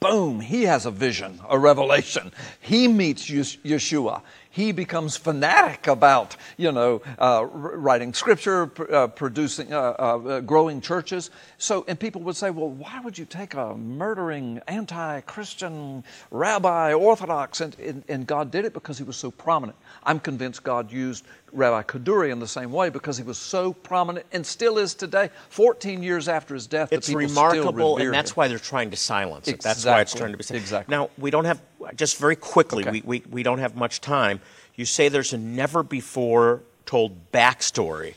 Boom, 0.00 0.40
he 0.40 0.64
has 0.64 0.86
a 0.86 0.90
vision, 0.90 1.40
a 1.48 1.58
revelation. 1.58 2.32
He 2.60 2.86
meets 2.86 3.28
Yeshua. 3.28 4.22
He 4.50 4.70
becomes 4.70 5.16
fanatic 5.16 5.88
about, 5.88 6.36
you 6.56 6.70
know, 6.70 7.02
uh, 7.18 7.44
writing 7.50 8.14
scripture, 8.14 8.70
uh, 8.92 9.08
producing, 9.08 9.72
uh, 9.72 9.96
uh, 9.98 10.02
uh, 10.02 10.40
growing 10.40 10.80
churches. 10.80 11.30
So, 11.58 11.84
and 11.88 11.98
people 11.98 12.22
would 12.22 12.36
say, 12.36 12.50
well, 12.50 12.70
why 12.70 13.00
would 13.00 13.18
you 13.18 13.24
take 13.24 13.54
a 13.54 13.74
murdering, 13.74 14.60
anti-Christian 14.68 16.04
rabbi, 16.30 16.92
Orthodox? 16.92 17.62
And, 17.62 17.76
and, 17.80 18.04
and 18.08 18.26
God 18.28 18.52
did 18.52 18.64
it 18.64 18.72
because 18.72 18.96
he 18.96 19.02
was 19.02 19.16
so 19.16 19.32
prominent. 19.32 19.76
I'm 20.04 20.20
convinced 20.20 20.62
God 20.62 20.92
used 20.92 21.24
Rabbi 21.54 21.82
Kaduri 21.84 22.30
in 22.30 22.40
the 22.40 22.48
same 22.48 22.72
way 22.72 22.90
because 22.90 23.16
he 23.16 23.22
was 23.22 23.38
so 23.38 23.72
prominent 23.72 24.26
and 24.32 24.44
still 24.44 24.76
is 24.78 24.94
today. 24.94 25.30
14 25.50 26.02
years 26.02 26.28
after 26.28 26.54
his 26.54 26.66
death, 26.66 26.92
it's 26.92 27.06
the 27.06 27.14
people 27.14 27.28
still 27.28 27.44
remarkable, 27.50 27.96
and 27.98 28.12
that's 28.12 28.32
him. 28.32 28.34
why 28.34 28.48
they're 28.48 28.58
trying 28.58 28.90
to 28.90 28.96
silence 28.96 29.48
it. 29.48 29.60
That's 29.60 29.84
why 29.84 30.00
it's 30.00 30.12
Exactly. 30.12 30.18
trying 30.20 30.32
to 30.32 30.36
be 30.38 30.44
said. 30.44 30.56
Exactly. 30.56 30.92
Now, 30.94 31.10
we 31.16 31.30
don't 31.30 31.44
have, 31.44 31.60
just 31.94 32.18
very 32.18 32.36
quickly, 32.36 32.82
Okay. 32.82 32.90
we, 32.90 33.02
we, 33.20 33.22
we 33.30 33.42
don't 33.42 33.60
have 33.60 33.76
much 33.76 34.00
time. 34.00 34.40
You 34.74 34.84
say 34.84 35.08
there's 35.08 35.32
a 35.32 35.38
never 35.38 35.82
before 35.82 36.62
told 36.86 37.30
backstory 37.32 38.14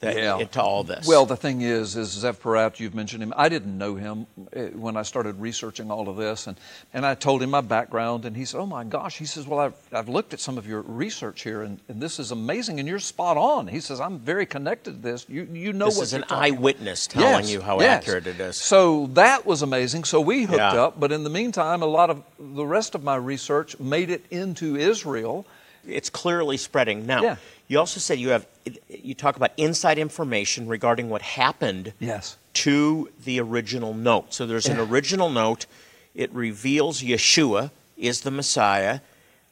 that, 0.00 0.40
into 0.40 0.62
all 0.62 0.84
this. 0.84 1.06
Well, 1.06 1.26
the 1.26 1.36
thing 1.36 1.60
is, 1.62 1.96
is 1.96 2.14
Zev 2.16 2.38
Porat, 2.38 2.78
you've 2.80 2.94
mentioned 2.94 3.22
him. 3.22 3.32
I 3.36 3.48
didn't 3.48 3.76
know 3.76 3.96
him 3.96 4.26
uh, 4.54 4.60
when 4.78 4.96
I 4.96 5.02
started 5.02 5.40
researching 5.40 5.90
all 5.90 6.08
of 6.08 6.16
this, 6.16 6.46
and, 6.46 6.56
and 6.94 7.04
I 7.04 7.14
told 7.14 7.42
him 7.42 7.50
my 7.50 7.60
background, 7.60 8.24
and 8.24 8.36
he 8.36 8.44
said, 8.44 8.60
"Oh 8.60 8.66
my 8.66 8.84
gosh," 8.84 9.18
he 9.18 9.24
says, 9.26 9.46
"Well, 9.46 9.58
I've, 9.60 9.74
I've 9.92 10.08
looked 10.08 10.32
at 10.32 10.40
some 10.40 10.58
of 10.58 10.66
your 10.66 10.82
research 10.82 11.42
here, 11.42 11.62
and, 11.62 11.80
and 11.88 12.00
this 12.00 12.18
is 12.18 12.30
amazing, 12.30 12.78
and 12.78 12.88
you're 12.88 12.98
spot 12.98 13.36
on." 13.36 13.66
He 13.68 13.80
says, 13.80 14.00
"I'm 14.00 14.18
very 14.18 14.46
connected 14.46 14.92
to 14.92 14.98
this. 14.98 15.26
You 15.28 15.48
you 15.52 15.72
know 15.72 15.86
this 15.86 16.00
is 16.00 16.12
an 16.12 16.22
talking 16.22 16.36
about." 16.36 16.44
eyewitness 16.58 17.06
telling 17.06 17.44
Yes, 17.44 17.52
you 17.52 17.60
how 17.60 17.80
yes. 17.80 18.02
accurate 18.02 18.26
it 18.26 18.40
is. 18.40 18.56
So 18.56 19.06
that 19.14 19.46
was 19.46 19.62
amazing. 19.62 20.04
So 20.04 20.20
we 20.20 20.42
hooked 20.44 20.58
Yeah. 20.58 20.82
up, 20.84 21.00
but 21.00 21.12
in 21.12 21.24
the 21.24 21.30
meantime, 21.30 21.82
a 21.82 21.86
lot 21.86 22.10
of 22.10 22.22
the 22.38 22.66
rest 22.66 22.94
of 22.94 23.02
my 23.02 23.16
research 23.16 23.78
made 23.80 24.10
it 24.10 24.24
into 24.30 24.76
Israel. 24.76 25.44
It's 25.88 26.10
clearly 26.10 26.56
spreading. 26.56 27.06
Now, 27.06 27.22
Yeah. 27.22 27.36
you 27.68 27.78
also 27.78 28.00
said 28.00 28.18
you 28.18 28.30
have 28.30 28.46
you 28.88 29.14
talk 29.14 29.36
about 29.36 29.52
inside 29.56 29.98
information 29.98 30.68
regarding 30.68 31.08
what 31.10 31.22
happened 31.22 31.92
Yes. 31.98 32.36
to 32.54 33.10
the 33.24 33.40
original 33.40 33.94
note. 33.94 34.34
So 34.34 34.46
there's 34.46 34.66
an 34.66 34.78
original 34.78 35.30
note. 35.30 35.66
It 36.14 36.32
reveals 36.32 37.02
Yeshua 37.02 37.70
is 37.96 38.20
the 38.22 38.30
Messiah, 38.30 39.00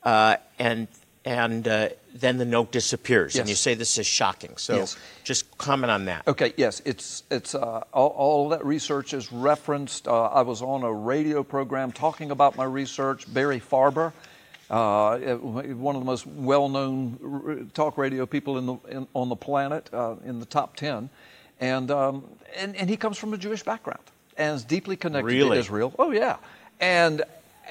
uh, 0.02 0.36
and 0.58 0.88
and 1.24 1.66
uh, 1.66 1.88
then 2.14 2.36
the 2.38 2.44
note 2.44 2.70
disappears. 2.70 3.34
And 3.36 3.48
you 3.48 3.56
say 3.56 3.74
this 3.74 3.98
is 3.98 4.06
shocking. 4.06 4.56
So 4.58 4.76
Yes. 4.76 4.96
just 5.24 5.58
comment 5.58 5.90
on 5.90 6.04
that. 6.04 6.22
Okay, 6.28 6.52
yes, 6.56 6.80
it's 6.84 7.24
it's 7.30 7.54
uh, 7.54 7.82
all, 7.92 8.08
all 8.10 8.48
that 8.50 8.64
research 8.64 9.12
is 9.12 9.32
referenced. 9.32 10.06
Uh, 10.06 10.26
I 10.26 10.42
was 10.42 10.62
on 10.62 10.82
a 10.84 10.92
radio 10.92 11.42
program 11.42 11.90
talking 11.92 12.30
about 12.30 12.56
my 12.56 12.64
research. 12.64 13.32
Barry 13.32 13.60
Farber, 13.60 14.12
uh, 14.70 15.18
one 15.18 15.94
of 15.96 16.00
the 16.00 16.06
most 16.06 16.26
well-known 16.26 17.18
r- 17.46 17.64
talk 17.74 17.96
radio 17.98 18.26
people 18.26 18.58
in 18.58 18.66
the 18.66 18.76
in, 18.88 19.08
on 19.14 19.28
the 19.28 19.36
planet, 19.36 19.88
uh, 19.92 20.16
in 20.24 20.40
the 20.40 20.46
top 20.46 20.76
ten, 20.76 21.08
and, 21.60 21.90
um, 21.90 22.24
and 22.56 22.76
and 22.76 22.90
he 22.90 22.96
comes 22.96 23.18
from 23.18 23.32
a 23.34 23.38
Jewish 23.38 23.62
background 23.62 24.02
and 24.36 24.56
is 24.56 24.64
deeply 24.64 24.96
connected 24.96 25.26
Really? 25.26 25.56
to 25.56 25.60
Israel. 25.60 25.94
Oh 25.98 26.10
yeah, 26.10 26.36
and. 26.80 27.22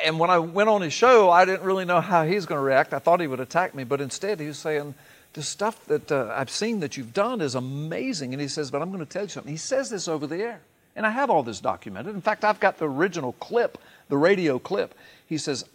And 0.04 0.20
when 0.20 0.30
I 0.30 0.40
went 0.40 0.68
on 0.68 0.82
his 0.82 0.92
show, 0.92 1.30
I 1.30 1.46
didn't 1.46 1.64
really 1.64 1.86
know 1.86 2.02
how 2.02 2.26
he's 2.26 2.46
going 2.46 2.60
to 2.60 2.62
react. 2.62 2.94
I 2.94 3.00
thought 3.00 3.22
he 3.22 3.28
would 3.28 3.40
attack 3.40 3.74
me, 3.74 3.86
but 3.86 4.02
instead 4.02 4.42
he 4.42 4.48
was 4.48 4.58
saying, 4.58 4.94
the 5.36 5.42
stuff 5.42 5.86
that 5.86 6.12
uh, 6.12 6.34
I've 6.36 6.50
seen 6.50 6.80
that 6.80 6.98
you've 6.98 7.14
done 7.14 7.40
is 7.40 7.56
amazing. 7.56 8.34
And 8.34 8.42
he 8.42 8.50
says, 8.50 8.72
But 8.72 8.82
I'm 8.82 8.92
going 8.92 9.06
to 9.06 9.10
tell 9.10 9.24
you 9.24 9.30
something. 9.30 9.52
He 9.52 9.58
says 9.58 9.90
this 9.90 10.08
over 10.08 10.28
the 10.28 10.38
air. 10.38 10.60
And 10.98 11.06
I 11.06 11.12
have 11.12 11.30
all 11.30 11.44
this 11.44 11.60
documented. 11.60 12.16
In 12.16 12.22
fact, 12.22 12.44
I've 12.46 12.60
got 12.60 12.78
the 12.78 12.90
original 12.90 13.34
clip, 13.34 13.78
the 14.08 14.18
radio 14.18 14.60
clip. 14.60 14.96
He 15.28 15.38
says, 15.38 15.66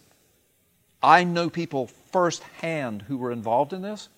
I 1.03 1.23
know 1.23 1.49
people 1.49 1.87
firsthand 2.11 3.03
who 3.03 3.17
were 3.17 3.31
involved 3.31 3.73
in 3.73 3.81
this. 3.81 4.09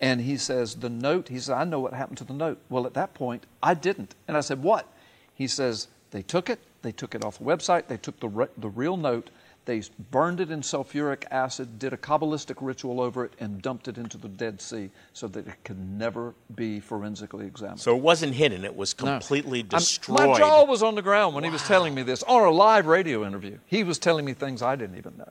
And 0.00 0.20
he 0.20 0.36
says, 0.36 0.76
The 0.76 0.88
note, 0.90 1.28
he 1.28 1.38
said, 1.40 1.54
I 1.56 1.64
know 1.64 1.80
what 1.80 1.92
happened 1.92 2.18
to 2.18 2.24
the 2.24 2.32
note. 2.32 2.60
Well, 2.68 2.86
at 2.86 2.94
that 2.94 3.14
point, 3.14 3.46
I 3.62 3.74
didn't. 3.74 4.14
And 4.28 4.36
I 4.36 4.40
said, 4.40 4.62
What? 4.62 4.86
He 5.34 5.46
says, 5.48 5.88
They 6.12 6.22
took 6.22 6.48
it, 6.48 6.60
they 6.82 6.92
took 6.92 7.14
it 7.14 7.24
off 7.24 7.38
the 7.38 7.44
website, 7.44 7.88
they 7.88 7.96
took 7.96 8.18
the, 8.20 8.28
re- 8.28 8.46
the 8.58 8.68
real 8.68 8.96
note, 8.96 9.30
they 9.64 9.82
burned 10.12 10.40
it 10.40 10.50
in 10.50 10.60
sulfuric 10.62 11.24
acid, 11.30 11.78
did 11.78 11.92
a 11.92 11.96
Kabbalistic 11.96 12.56
ritual 12.60 13.00
over 13.00 13.24
it, 13.24 13.32
and 13.40 13.60
dumped 13.60 13.86
it 13.88 13.98
into 13.98 14.16
the 14.16 14.28
Dead 14.28 14.60
Sea 14.62 14.88
so 15.12 15.26
that 15.28 15.46
it 15.48 15.62
could 15.64 15.78
never 15.78 16.32
be 16.54 16.78
forensically 16.80 17.46
examined. 17.46 17.80
So 17.80 17.94
it 17.96 18.00
wasn't 18.00 18.34
hidden, 18.34 18.64
it 18.64 18.74
was 18.76 18.96
No. 19.00 19.04
completely 19.18 19.58
I'm- 19.60 19.68
destroyed. 19.68 20.20
my 20.30 20.38
jaw 20.38 20.64
was 20.64 20.82
on 20.82 20.94
the 20.94 21.02
ground 21.02 21.34
when 21.34 21.42
he 21.44 21.50
was 21.50 21.62
telling 21.66 21.94
me 21.94 22.02
this 22.02 22.22
on 22.22 22.42
a 22.44 22.50
live 22.50 22.86
radio 22.86 23.26
interview. 23.26 23.58
He 23.66 23.82
was 23.84 23.98
telling 23.98 24.24
me 24.24 24.32
things 24.32 24.62
I 24.62 24.76
didn't 24.76 24.96
even 24.96 25.16
know. 25.18 25.28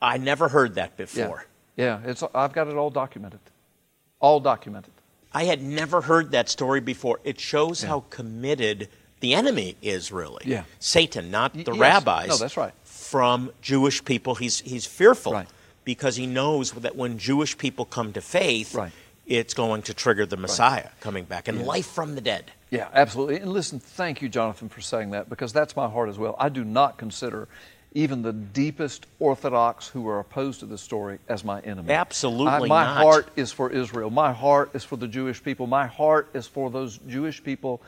I 0.00 0.16
never 0.18 0.48
heard 0.48 0.74
that 0.76 0.96
before. 0.96 1.44
yeah. 1.76 2.00
It's 2.04 2.22
I've 2.34 2.52
got 2.52 2.68
it 2.68 2.74
all 2.76 2.90
documented, 2.90 3.40
all 4.20 4.40
documented. 4.40 4.92
I 5.32 5.44
had 5.44 5.62
never 5.62 6.00
heard 6.00 6.30
that 6.32 6.48
story 6.48 6.80
before. 6.80 7.20
It 7.24 7.38
shows 7.38 7.82
how 7.82 8.04
committed 8.10 8.88
the 9.20 9.34
enemy 9.34 9.76
is 9.82 10.10
really. 10.12 10.44
Yeah. 10.46 10.64
Satan, 10.78 11.30
not 11.30 11.52
the 11.52 11.72
yes. 11.72 11.78
rabbis. 11.78 12.28
No, 12.28 12.36
that's 12.36 12.56
right. 12.56 12.72
From 12.84 13.50
Jewish 13.60 14.04
people. 14.04 14.34
He's 14.36 14.60
he's 14.60 14.86
fearful 14.86 15.32
Right. 15.32 15.48
because 15.84 16.16
he 16.16 16.26
knows 16.26 16.72
that 16.72 16.96
when 16.96 17.18
Jewish 17.18 17.58
people 17.58 17.84
come 17.84 18.12
to 18.12 18.20
faith, 18.20 18.74
Right. 18.74 18.92
it's 19.26 19.54
going 19.54 19.82
to 19.82 19.94
trigger 19.94 20.24
the 20.26 20.36
Messiah 20.36 20.88
coming 21.00 21.24
back 21.24 21.48
and 21.48 21.64
life 21.66 21.86
from 21.86 22.14
the 22.14 22.20
dead. 22.20 22.52
Yeah, 22.70 22.88
absolutely. 22.92 23.36
And 23.40 23.52
listen, 23.52 23.80
thank 23.80 24.20
you, 24.22 24.28
Jonathan, 24.28 24.68
for 24.68 24.80
saying 24.82 25.10
that 25.10 25.28
because 25.30 25.52
that's 25.54 25.74
my 25.74 25.88
heart 25.88 26.08
as 26.10 26.18
well. 26.18 26.36
I 26.38 26.48
do 26.50 26.64
not 26.64 26.96
consider 26.98 27.48
even 27.92 28.22
the 28.22 28.32
deepest 28.32 29.06
Orthodox 29.18 29.88
who 29.88 30.06
are 30.08 30.18
opposed 30.18 30.60
to 30.60 30.66
this 30.66 30.82
story 30.82 31.18
as 31.28 31.44
my 31.44 31.60
enemy. 31.60 31.92
Absolutely 31.92 32.52
I- 32.52 32.58
my 32.68 32.84
not. 32.84 33.02
heart 33.02 33.28
is 33.36 33.50
for 33.52 33.70
Israel. 33.70 34.10
My 34.10 34.32
heart 34.32 34.70
is 34.74 34.84
for 34.84 34.96
the 34.96 35.08
Jewish 35.08 35.42
people. 35.42 35.66
My 35.66 35.86
heart 35.86 36.28
is 36.34 36.46
for 36.46 36.70
those 36.70 36.98
Jewish 36.98 37.42
people 37.42 37.80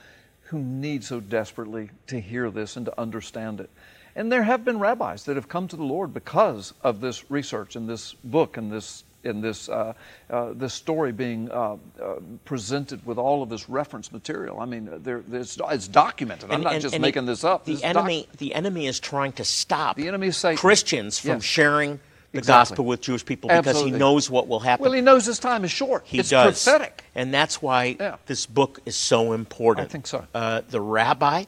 who 0.45 0.59
need 0.59 1.05
so 1.05 1.21
desperately 1.21 1.91
to 2.09 2.21
hear 2.21 2.51
this 2.51 2.77
and 2.77 2.87
to 2.87 3.01
understand 3.01 3.61
it. 3.61 3.71
And 4.17 4.33
there 4.33 4.43
have 4.43 4.65
been 4.65 4.79
rabbis 4.81 5.25
that 5.25 5.37
have 5.37 5.49
come 5.49 5.69
to 5.69 5.77
the 5.77 5.85
Lord 5.85 6.13
because 6.13 6.75
of 6.83 7.01
this 7.01 7.31
research 7.31 7.77
and 7.77 7.89
this 7.89 8.15
book 8.15 8.57
and 8.57 8.73
this 8.73 9.05
in 9.25 9.41
this 9.41 9.69
uh, 9.69 9.93
uh, 10.31 10.53
this 10.55 10.73
story 10.75 11.13
being 11.13 11.51
uh, 11.51 11.77
uh, 12.03 12.15
presented 12.45 13.05
with 13.05 13.19
all 13.19 13.43
of 13.43 13.49
this 13.49 13.69
reference 13.69 14.13
material. 14.13 14.61
I 14.61 14.65
mean, 14.65 14.89
there, 15.03 15.23
there's, 15.27 15.59
it's 15.71 15.89
documented. 15.89 16.51
I'm 16.51 16.55
And- 16.57 16.65
not 16.65 16.73
and- 16.75 16.83
just 16.83 16.95
and 16.95 17.03
making 17.03 17.27
the, 17.27 17.33
this 17.33 17.45
up. 17.45 17.65
The 17.65 17.73
This 17.73 17.79
is 17.81 17.83
doc- 17.83 17.91
enemy, 17.97 18.29
the 18.39 18.55
enemy 18.55 18.87
is 18.87 18.99
trying 19.01 19.33
to 19.33 19.45
stop 19.45 19.97
The 19.97 20.09
enemy 20.09 20.29
is 20.29 20.45
Christians 20.57 21.19
from 21.19 21.31
Yes. 21.33 21.43
sharing 21.45 22.01
the 22.33 22.39
Exactly. 22.39 22.75
gospel 22.75 22.85
with 22.85 23.01
Jewish 23.01 23.25
people 23.25 23.49
because 23.49 23.67
Absolutely. 23.67 23.93
he 23.93 23.99
knows 23.99 24.31
what 24.31 24.47
will 24.49 24.61
happen. 24.61 24.85
well, 24.85 24.93
he 24.93 25.01
knows 25.01 25.27
his 25.27 25.39
time 25.41 25.65
is 25.65 25.71
short. 25.73 26.03
He 26.07 26.21
it's 26.21 26.31
does. 26.31 26.63
prophetic. 26.65 27.03
And 27.15 27.35
that's 27.35 27.61
why 27.61 27.97
Yeah. 28.01 28.17
this 28.27 28.47
book 28.47 28.79
is 28.87 28.97
so 28.97 29.33
important. 29.33 29.89
I 29.89 29.91
think 29.91 30.07
so. 30.07 30.25
Uh, 30.35 30.63
the 30.71 30.81
rabbi, 30.81 31.45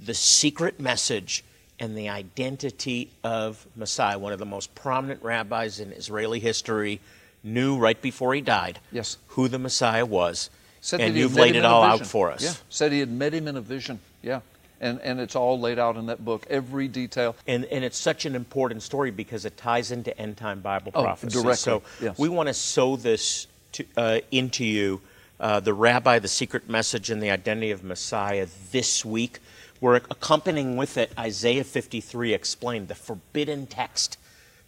the 0.00 0.14
secret 0.14 0.80
message, 0.80 1.44
and 1.80 1.96
the 1.96 2.08
identity 2.08 3.10
of 3.22 3.66
Messiah, 3.76 4.18
one 4.18 4.32
of 4.32 4.38
the 4.38 4.46
most 4.46 4.74
prominent 4.74 5.22
rabbis 5.22 5.80
in 5.80 5.92
Israeli 5.92 6.40
history, 6.40 7.00
knew 7.44 7.78
right 7.78 8.00
before 8.00 8.34
he 8.34 8.40
died 8.40 8.80
Yes. 8.92 9.16
who 9.28 9.48
the 9.48 9.58
Messiah 9.58 10.04
was. 10.04 10.50
Said 10.80 11.00
and 11.00 11.16
you've 11.16 11.34
laid 11.34 11.56
it 11.56 11.64
all 11.64 11.82
out 11.82 12.06
for 12.06 12.30
us. 12.30 12.42
Yeah, 12.42 12.52
said 12.68 12.92
he 12.92 13.00
had 13.00 13.10
met 13.10 13.34
him 13.34 13.48
in 13.48 13.56
a 13.56 13.60
vision. 13.60 13.98
Yeah, 14.22 14.40
and 14.80 15.00
and 15.00 15.18
it's 15.20 15.34
all 15.34 15.58
laid 15.58 15.78
out 15.78 15.96
in 15.96 16.06
that 16.06 16.24
book, 16.24 16.46
every 16.48 16.86
detail. 16.88 17.34
And, 17.48 17.64
and 17.66 17.84
it's 17.84 17.98
such 17.98 18.26
an 18.26 18.36
important 18.36 18.82
story 18.84 19.10
because 19.10 19.44
it 19.44 19.56
ties 19.56 19.90
into 19.90 20.16
end 20.18 20.36
time 20.36 20.60
Bible 20.60 20.92
Oh, 20.94 21.02
prophecy. 21.02 21.34
directly, 21.34 21.56
So 21.56 21.82
yes. 22.00 22.16
we 22.18 22.28
want 22.28 22.46
to 22.48 22.54
sow 22.54 22.94
this 22.96 23.48
to, 23.72 23.84
uh, 23.96 24.20
into 24.30 24.64
you, 24.64 25.00
uh, 25.40 25.58
the 25.60 25.74
rabbi, 25.74 26.20
the 26.20 26.28
secret 26.28 26.68
message, 26.68 27.10
and 27.10 27.20
the 27.20 27.30
identity 27.30 27.72
of 27.72 27.82
Messiah 27.82 28.46
this 28.70 29.04
week. 29.04 29.40
We're 29.80 29.96
accompanying 29.96 30.76
with 30.76 30.96
it 30.96 31.12
Isaiah 31.18 31.64
53 31.64 32.34
explained, 32.34 32.88
the 32.88 32.94
forbidden 32.94 33.66
text. 33.66 34.18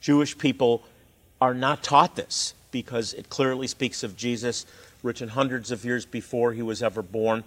Jewish 0.00 0.38
people 0.38 0.84
are 1.40 1.54
not 1.54 1.82
taught 1.82 2.16
this 2.16 2.54
because 2.70 3.12
it 3.14 3.28
clearly 3.28 3.66
speaks 3.66 4.02
of 4.02 4.16
Jesus 4.16 4.66
written 5.02 5.30
hundreds 5.30 5.70
of 5.70 5.84
years 5.84 6.06
before 6.06 6.52
he 6.52 6.62
was 6.62 6.82
ever 6.82 7.02
born. 7.02 7.42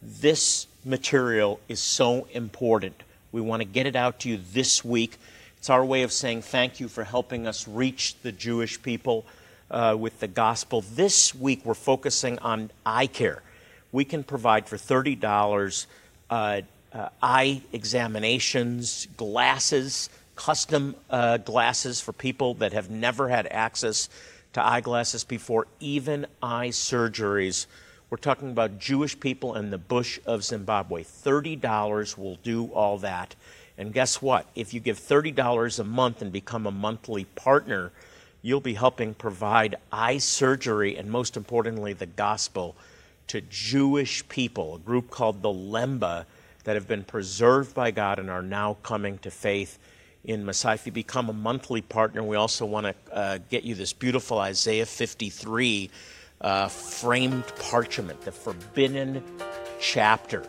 This 0.00 0.66
material 0.84 1.58
is 1.68 1.80
so 1.80 2.28
important. 2.32 3.02
We 3.32 3.40
want 3.40 3.60
to 3.60 3.68
get 3.68 3.86
it 3.86 3.96
out 3.96 4.20
to 4.20 4.28
you 4.28 4.38
this 4.52 4.84
week. 4.84 5.16
It's 5.58 5.70
our 5.70 5.84
way 5.84 6.02
of 6.02 6.12
saying 6.12 6.42
thank 6.42 6.80
you 6.80 6.88
for 6.88 7.04
helping 7.04 7.46
us 7.46 7.66
reach 7.66 8.16
the 8.22 8.32
Jewish 8.32 8.80
people 8.80 9.26
uh, 9.70 9.96
with 9.98 10.20
the 10.20 10.28
gospel. 10.28 10.82
This 10.94 11.34
week 11.34 11.64
we're 11.64 11.74
focusing 11.74 12.38
on 12.38 12.70
eye 12.86 13.06
care. 13.06 13.42
We 13.92 14.04
can 14.04 14.22
provide 14.22 14.68
for 14.68 14.76
$30 14.76 15.86
uh, 16.30 16.62
uh, 16.92 17.08
eye 17.22 17.62
examinations, 17.72 19.06
glasses, 19.16 20.10
custom 20.36 20.94
uh, 21.10 21.36
glasses 21.38 22.00
for 22.00 22.12
people 22.12 22.54
that 22.54 22.72
have 22.72 22.90
never 22.90 23.28
had 23.28 23.46
access 23.50 24.08
to 24.52 24.64
eyeglasses 24.64 25.24
before, 25.24 25.66
even 25.78 26.26
eye 26.42 26.68
surgeries. 26.68 27.66
We're 28.08 28.16
talking 28.16 28.50
about 28.50 28.78
Jewish 28.78 29.18
people 29.20 29.54
in 29.54 29.70
the 29.70 29.78
bush 29.78 30.18
of 30.26 30.42
Zimbabwe. 30.42 31.04
$30 31.04 32.18
will 32.18 32.36
do 32.36 32.66
all 32.66 32.98
that. 32.98 33.36
And 33.78 33.92
guess 33.92 34.20
what? 34.20 34.46
If 34.56 34.74
you 34.74 34.80
give 34.80 34.98
$30 34.98 35.78
a 35.78 35.84
month 35.84 36.20
and 36.20 36.32
become 36.32 36.66
a 36.66 36.72
monthly 36.72 37.24
partner, 37.24 37.92
you'll 38.42 38.60
be 38.60 38.74
helping 38.74 39.14
provide 39.14 39.76
eye 39.92 40.18
surgery 40.18 40.96
and, 40.96 41.10
most 41.10 41.36
importantly, 41.36 41.92
the 41.92 42.06
gospel 42.06 42.74
to 43.28 43.40
Jewish 43.42 44.28
people, 44.28 44.74
a 44.74 44.78
group 44.78 45.10
called 45.10 45.40
the 45.40 45.48
Lemba, 45.48 46.26
that 46.64 46.76
have 46.76 46.86
been 46.86 47.04
preserved 47.04 47.74
by 47.74 47.90
God 47.90 48.18
and 48.18 48.30
are 48.30 48.42
now 48.42 48.74
coming 48.82 49.18
to 49.18 49.30
faith 49.30 49.78
in 50.24 50.44
Messiah. 50.44 50.74
If 50.74 50.86
you 50.86 50.92
become 50.92 51.28
a 51.28 51.32
monthly 51.32 51.80
partner, 51.80 52.22
we 52.22 52.36
also 52.36 52.66
want 52.66 52.86
to 52.86 52.94
uh, 53.14 53.38
get 53.48 53.64
you 53.64 53.74
this 53.74 53.92
beautiful 53.92 54.38
Isaiah 54.38 54.86
53 54.86 55.90
uh, 56.40 56.68
framed 56.68 57.46
parchment, 57.58 58.20
the 58.22 58.32
forbidden 58.32 59.22
chapter. 59.80 60.44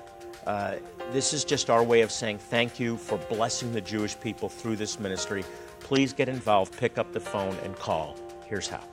Uh, 0.46 0.76
this 1.12 1.34
is 1.34 1.44
just 1.44 1.70
our 1.70 1.84
way 1.84 2.02
of 2.02 2.12
saying 2.12 2.38
thank 2.38 2.80
you 2.80 2.98
for 2.98 3.18
blessing 3.18 3.72
the 3.74 3.82
Jewish 3.82 4.20
people 4.20 4.50
through 4.50 4.76
this 4.76 5.00
ministry. 5.00 5.44
Please 5.80 6.14
get 6.14 6.30
involved, 6.30 6.78
pick 6.78 6.98
up 6.98 7.12
the 7.12 7.20
phone, 7.20 7.56
and 7.64 7.76
call. 7.76 8.16
Here's 8.46 8.68
how. 8.68 8.84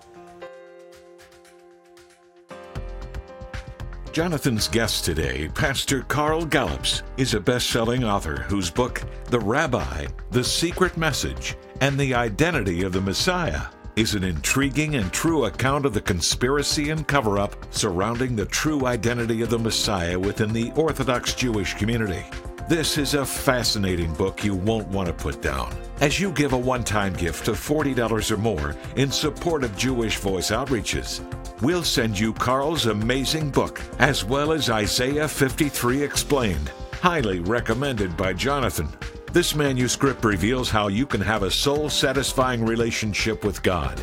Jonathan's 4.13 4.69
guest 4.69 5.05
today, 5.05 5.49
Pastor 5.55 6.03
Carl 6.03 6.45
Gallups, 6.45 7.03
is 7.17 7.35
a 7.35 7.41
best 7.41 7.71
selling 7.71 8.05
author 8.05 8.43
whose 8.49 8.71
book, 8.71 9.03
The 9.27 9.39
Rabbi, 9.39 10.07
The 10.31 10.43
Secret 10.43 10.97
Message, 10.97 11.57
and 11.81 11.99
the 11.99 12.15
Identity 12.15 12.83
of 12.83 12.93
the 12.93 13.01
Messiah, 13.01 13.63
is 13.97 14.15
an 14.15 14.25
intriguing 14.25 14.95
and 14.95 15.13
true 15.13 15.45
account 15.45 15.85
of 15.85 15.95
the 15.95 16.01
conspiracy 16.01 16.91
and 16.91 17.07
cover 17.07 17.39
up 17.39 17.57
surrounding 17.71 18.37
the 18.37 18.47
true 18.47 18.87
identity 18.87 19.43
of 19.43 19.51
the 19.51 19.59
Messiah 19.59 20.19
within 20.19 20.53
the 20.53 20.73
Orthodox 20.73 21.35
Jewish 21.35 21.75
community. 21.75 22.25
This 22.69 22.99
is 22.99 23.15
a 23.15 23.25
fascinating 23.25 24.13
book 24.13 24.45
you 24.45 24.55
won't 24.55 24.89
want 24.89 25.07
to 25.07 25.15
put 25.15 25.41
down. 25.41 25.75
As 26.03 26.21
you 26.21 26.31
give 26.31 26.53
a 26.53 26.59
one 26.59 26.85
time 26.85 27.15
gift 27.15 27.49
of 27.49 27.57
$40 27.57 28.31
or 28.31 28.37
more 28.37 28.77
in 28.97 29.11
support 29.11 29.65
of 29.65 29.75
Jewish 29.75 30.19
Voice 30.19 30.51
Outreaches, 30.51 31.23
we'll 31.63 31.83
send 31.83 32.19
you 32.19 32.35
Carl's 32.35 32.85
amazing 32.85 33.49
book, 33.49 33.81
as 33.99 34.23
well 34.23 34.53
as 34.53 34.69
Isaiah 34.69 35.27
53 35.27 36.03
Explained, 36.03 36.71
highly 37.01 37.41
recommended 37.41 38.19
by 38.19 38.35
Jonathan. 38.35 38.91
This 39.33 39.55
manuscript 39.55 40.23
reveals 40.23 40.69
how 40.69 40.89
you 40.89 41.07
can 41.07 41.23
have 41.23 41.45
a 41.45 41.51
soul 41.51 41.89
satisfying 41.89 42.67
relationship 42.67 43.47
with 43.47 43.63
God 43.63 43.99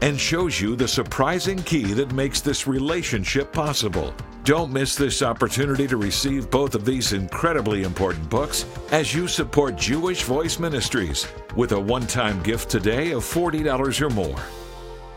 and 0.00 0.18
shows 0.18 0.60
you 0.60 0.76
the 0.76 0.88
surprising 0.88 1.62
key 1.62 1.92
that 1.92 2.12
makes 2.12 2.40
this 2.40 2.66
relationship 2.66 3.52
possible. 3.52 4.14
Don't 4.44 4.72
miss 4.72 4.96
this 4.96 5.22
opportunity 5.22 5.86
to 5.86 5.96
receive 5.96 6.50
both 6.50 6.74
of 6.74 6.84
these 6.84 7.12
incredibly 7.12 7.82
important 7.82 8.28
books 8.30 8.64
as 8.90 9.14
you 9.14 9.28
support 9.28 9.76
Jewish 9.76 10.22
Voice 10.22 10.58
Ministries 10.58 11.26
with 11.54 11.72
a 11.72 11.80
one 11.80 12.06
time 12.06 12.42
gift 12.42 12.70
today 12.70 13.12
of 13.12 13.22
$40 13.22 14.00
or 14.00 14.10
more. 14.10 14.42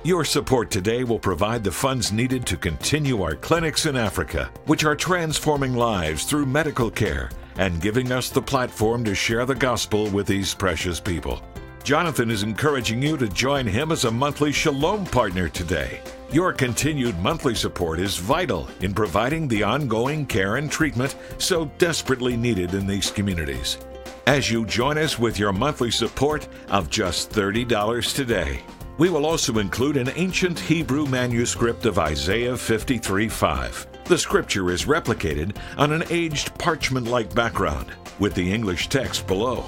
Your 0.04 0.26
support 0.26 0.70
today 0.70 1.06
will 1.06 1.20
provide 1.20 1.64
the 1.64 1.72
funds 1.72 2.12
needed 2.12 2.46
to 2.48 2.58
continue 2.58 3.22
our 3.22 3.36
clinics 3.36 3.86
in 3.86 3.96
Africa, 3.96 4.52
which 4.66 4.84
are 4.84 4.98
transforming 4.98 5.76
lives 5.76 6.26
through 6.26 6.46
medical 6.46 6.92
care 6.92 7.30
and 7.58 7.82
giving 7.82 8.12
us 8.12 8.30
the 8.30 8.42
platform 8.42 9.06
to 9.06 9.16
share 9.16 9.46
the 9.46 9.56
gospel 9.56 10.10
with 10.10 10.28
these 10.28 10.54
precious 10.54 11.00
people. 11.00 11.42
Jonathan 11.84 12.32
is 12.32 12.44
encouraging 12.44 13.02
you 13.02 13.18
to 13.18 13.28
join 13.28 13.68
him 13.68 13.92
as 13.92 14.06
a 14.06 14.12
monthly 14.12 14.54
Shalom 14.54 15.06
partner 15.06 15.50
today. 15.50 16.02
Your 16.32 16.54
continued 16.54 17.20
monthly 17.20 17.54
support 17.54 18.00
is 18.00 18.16
vital 18.16 18.70
in 18.80 18.94
providing 18.94 19.50
the 19.50 19.64
ongoing 19.64 20.26
care 20.26 20.56
and 20.56 20.72
treatment 20.72 21.18
so 21.40 21.66
desperately 21.80 22.38
needed 22.38 22.74
in 22.74 22.88
these 22.88 23.12
communities. 23.12 23.80
As 24.28 24.50
you 24.50 24.66
join 24.66 24.98
us 24.98 25.20
with 25.20 25.38
your 25.38 25.52
monthly 25.52 25.92
support 25.92 26.48
of 26.70 26.90
just 26.90 27.32
$30 27.32 28.16
today, 28.16 28.62
we 28.98 29.10
will 29.10 29.26
also 29.26 29.58
include 29.58 29.98
an 29.98 30.12
ancient 30.16 30.58
Hebrew 30.58 31.06
manuscript 31.06 31.86
of 31.86 32.00
Isaiah 32.00 32.56
53 32.56 33.28
5. 33.28 33.88
The 34.06 34.18
scripture 34.18 34.72
is 34.72 34.86
replicated 34.86 35.58
on 35.78 35.92
an 35.92 36.04
aged 36.10 36.58
parchment 36.58 37.08
like 37.08 37.36
background 37.36 37.92
with 38.20 38.34
the 38.36 38.54
English 38.54 38.88
text 38.88 39.28
below. 39.28 39.66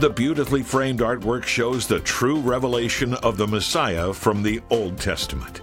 The 0.00 0.08
beautifully 0.08 0.62
framed 0.62 1.00
artwork 1.00 1.44
shows 1.44 1.86
the 1.86 2.00
true 2.00 2.40
revelation 2.40 3.12
of 3.16 3.36
the 3.36 3.46
Messiah 3.46 4.14
from 4.14 4.42
the 4.42 4.62
Old 4.70 4.96
Testament. 4.96 5.60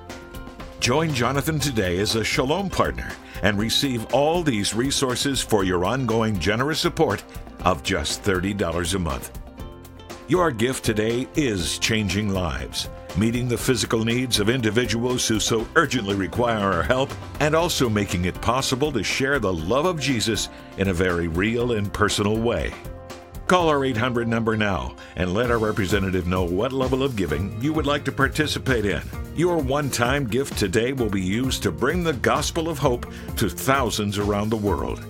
Join 0.79 1.11
Jonathan 1.11 1.57
today 1.57 1.97
as 1.97 2.13
a 2.13 2.23
Shalom 2.23 2.69
partner 2.69 3.11
and 3.41 3.57
receive 3.57 4.13
all 4.13 4.43
these 4.43 4.75
resources 4.75 5.41
for 5.41 5.63
your 5.63 5.85
ongoing 5.85 6.37
generous 6.37 6.79
support 6.79 7.23
of 7.65 7.81
just 7.81 8.21
$30 8.21 8.93
a 8.93 8.99
month. 8.99 9.39
Your 10.27 10.51
gift 10.51 10.85
today 10.85 11.27
is 11.33 11.79
changing 11.79 12.29
lives, 12.29 12.91
meeting 13.17 13.47
the 13.47 13.57
physical 13.57 14.05
needs 14.05 14.39
of 14.39 14.49
individuals 14.49 15.27
who 15.27 15.39
so 15.39 15.67
urgently 15.75 16.13
require 16.13 16.73
our 16.73 16.83
help, 16.83 17.09
and 17.39 17.55
also 17.55 17.89
making 17.89 18.25
it 18.25 18.39
possible 18.39 18.91
to 18.91 19.01
share 19.01 19.39
the 19.39 19.51
love 19.51 19.87
of 19.87 19.99
Jesus 19.99 20.49
in 20.77 20.89
a 20.89 20.93
very 20.93 21.27
real 21.27 21.71
and 21.71 21.91
personal 21.91 22.37
way. 22.37 22.71
Call 23.47 23.69
our 23.69 23.85
800 23.85 24.27
number 24.27 24.57
now 24.57 24.93
and 25.15 25.33
let 25.33 25.49
our 25.49 25.57
representative 25.57 26.27
know 26.27 26.43
what 26.43 26.73
level 26.73 27.01
of 27.01 27.15
giving 27.15 27.57
you 27.61 27.71
would 27.71 27.85
like 27.85 28.03
to 28.03 28.11
participate 28.11 28.85
in. 28.85 29.01
Your 29.37 29.57
one 29.57 29.89
time 29.89 30.27
gift 30.27 30.57
today 30.57 30.91
will 30.91 31.09
be 31.09 31.21
used 31.21 31.63
to 31.63 31.71
bring 31.71 32.03
the 32.03 32.11
gospel 32.11 32.67
of 32.67 32.77
hope 32.77 33.05
to 33.37 33.49
thousands 33.49 34.17
around 34.17 34.49
the 34.49 34.57
world. 34.57 35.01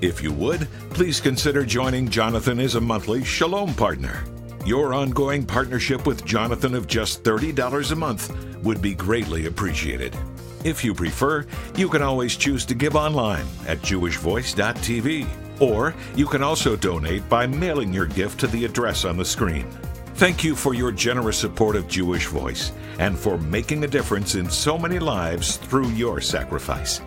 If 0.00 0.20
you 0.24 0.32
would, 0.32 0.66
please 0.90 1.20
consider 1.20 1.64
joining 1.64 2.08
Jonathan 2.08 2.58
as 2.58 2.74
a 2.74 2.80
monthly 2.80 3.22
Shalom 3.22 3.74
partner. 3.74 4.24
Your 4.66 4.92
ongoing 4.92 5.46
partnership 5.46 6.04
with 6.04 6.24
Jonathan 6.24 6.74
of 6.74 6.88
just 6.88 7.22
$30 7.22 7.92
a 7.92 7.94
month 7.94 8.36
would 8.64 8.82
be 8.82 8.94
greatly 8.94 9.46
appreciated. 9.46 10.16
If 10.64 10.82
you 10.82 10.94
prefer, 10.94 11.46
you 11.76 11.88
can 11.88 12.02
always 12.02 12.34
choose 12.34 12.64
to 12.66 12.74
give 12.74 12.96
online 12.96 13.46
at 13.68 13.78
jewishvoice.tv, 13.82 15.28
or 15.60 15.94
you 16.16 16.26
can 16.26 16.42
also 16.42 16.76
donate 16.76 17.28
by 17.28 17.46
mailing 17.46 17.92
your 17.92 18.06
gift 18.06 18.40
to 18.40 18.46
the 18.46 18.64
address 18.64 19.04
on 19.04 19.16
the 19.16 19.24
screen. 19.24 19.66
Thank 20.14 20.44
you 20.44 20.54
for 20.54 20.74
your 20.74 20.92
generous 20.92 21.36
support 21.36 21.74
of 21.74 21.88
Jewish 21.88 22.26
Voice 22.26 22.72
and 22.98 23.18
for 23.18 23.36
making 23.38 23.82
a 23.82 23.88
difference 23.88 24.36
in 24.36 24.48
so 24.48 24.78
many 24.78 24.98
lives 24.98 25.56
through 25.56 25.88
your 25.88 26.20
sacrifice. 26.20 27.00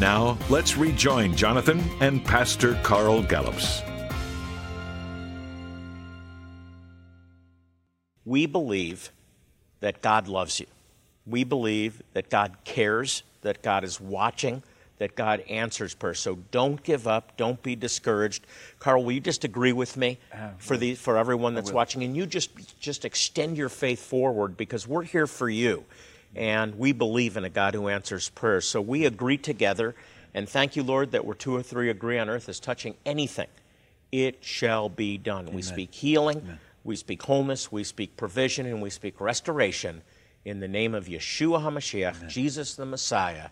Now, 0.00 0.38
let's 0.48 0.78
rejoin 0.78 1.36
Jonathan 1.36 1.82
and 2.00 2.24
Pastor 2.24 2.80
Carl 2.82 3.22
Gallups. 3.22 3.82
We 8.24 8.46
believe 8.46 9.10
that 9.80 10.00
God 10.00 10.28
loves 10.28 10.60
you. 10.60 10.66
We 11.26 11.44
believe 11.44 12.02
that 12.14 12.30
God 12.30 12.56
cares, 12.64 13.22
that 13.42 13.62
God 13.62 13.84
is 13.84 14.00
watching, 14.00 14.62
that 15.00 15.16
God 15.16 15.40
answers 15.48 15.94
prayer. 15.94 16.12
So 16.12 16.38
don't 16.50 16.80
give 16.82 17.08
up. 17.08 17.34
Don't 17.38 17.60
be 17.62 17.74
discouraged. 17.74 18.46
Carl, 18.78 19.02
will 19.02 19.12
you 19.12 19.20
just 19.20 19.44
agree 19.44 19.72
with 19.72 19.96
me 19.96 20.18
for 20.58 20.76
the 20.76 20.94
for 20.94 21.16
everyone 21.16 21.54
that's 21.54 21.72
watching, 21.72 22.02
and 22.04 22.14
you 22.14 22.26
just 22.26 22.78
just 22.78 23.06
extend 23.06 23.56
your 23.56 23.70
faith 23.70 24.00
forward 24.02 24.58
because 24.58 24.86
we're 24.86 25.02
here 25.02 25.26
for 25.26 25.48
you, 25.48 25.84
and 26.36 26.78
we 26.78 26.92
believe 26.92 27.38
in 27.38 27.44
a 27.44 27.50
God 27.50 27.72
who 27.74 27.88
answers 27.88 28.28
prayer. 28.28 28.60
So 28.60 28.82
we 28.82 29.06
agree 29.06 29.38
together, 29.38 29.94
and 30.34 30.46
thank 30.46 30.76
you, 30.76 30.82
Lord, 30.82 31.12
that 31.12 31.24
where 31.24 31.34
two 31.34 31.56
or 31.56 31.62
three 31.62 31.88
agree 31.88 32.18
on 32.18 32.28
earth 32.28 32.50
is 32.50 32.60
touching 32.60 32.94
anything, 33.06 33.48
it 34.12 34.44
shall 34.44 34.90
be 34.90 35.16
done. 35.16 35.46
We 35.46 35.62
speak 35.62 35.94
healing, 35.94 36.58
we 36.84 36.94
speak 36.94 37.22
wholeness, 37.22 37.72
we 37.72 37.84
speak 37.84 38.18
provision, 38.18 38.66
and 38.66 38.82
we 38.82 38.90
speak 38.90 39.18
restoration 39.18 40.02
in 40.44 40.60
the 40.60 40.68
name 40.68 40.94
of 40.94 41.06
Yeshua 41.06 41.62
HaMashiach, 41.62 42.28
Jesus 42.28 42.74
the 42.74 42.84
Messiah. 42.84 43.48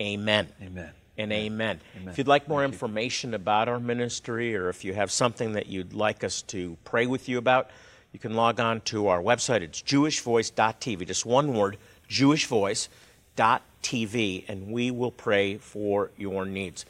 Amen. 0.00 0.46
Amen. 0.62 0.92
And 1.16 1.32
amen. 1.32 1.80
If 2.06 2.18
you'd 2.18 2.28
like 2.28 2.48
more 2.48 2.64
information 2.64 3.34
about 3.34 3.68
our 3.68 3.80
ministry 3.80 4.54
or 4.54 4.68
if 4.68 4.84
you 4.84 4.94
have 4.94 5.10
something 5.10 5.54
that 5.54 5.66
you'd 5.66 5.92
like 5.92 6.22
us 6.22 6.42
to 6.42 6.76
pray 6.84 7.06
with 7.06 7.28
you 7.28 7.38
about, 7.38 7.70
you 8.12 8.20
can 8.20 8.34
log 8.34 8.60
on 8.60 8.80
to 8.82 9.08
our 9.08 9.20
website. 9.20 9.62
It's 9.62 9.82
jewishvoice.tv, 9.82 11.04
just 11.06 11.26
one 11.26 11.54
word, 11.54 11.76
jewishvoice.tv, 12.08 14.44
and 14.48 14.70
we 14.70 14.92
will 14.92 15.10
pray 15.10 15.56
for 15.56 16.12
your 16.16 16.46
needs. 16.46 16.86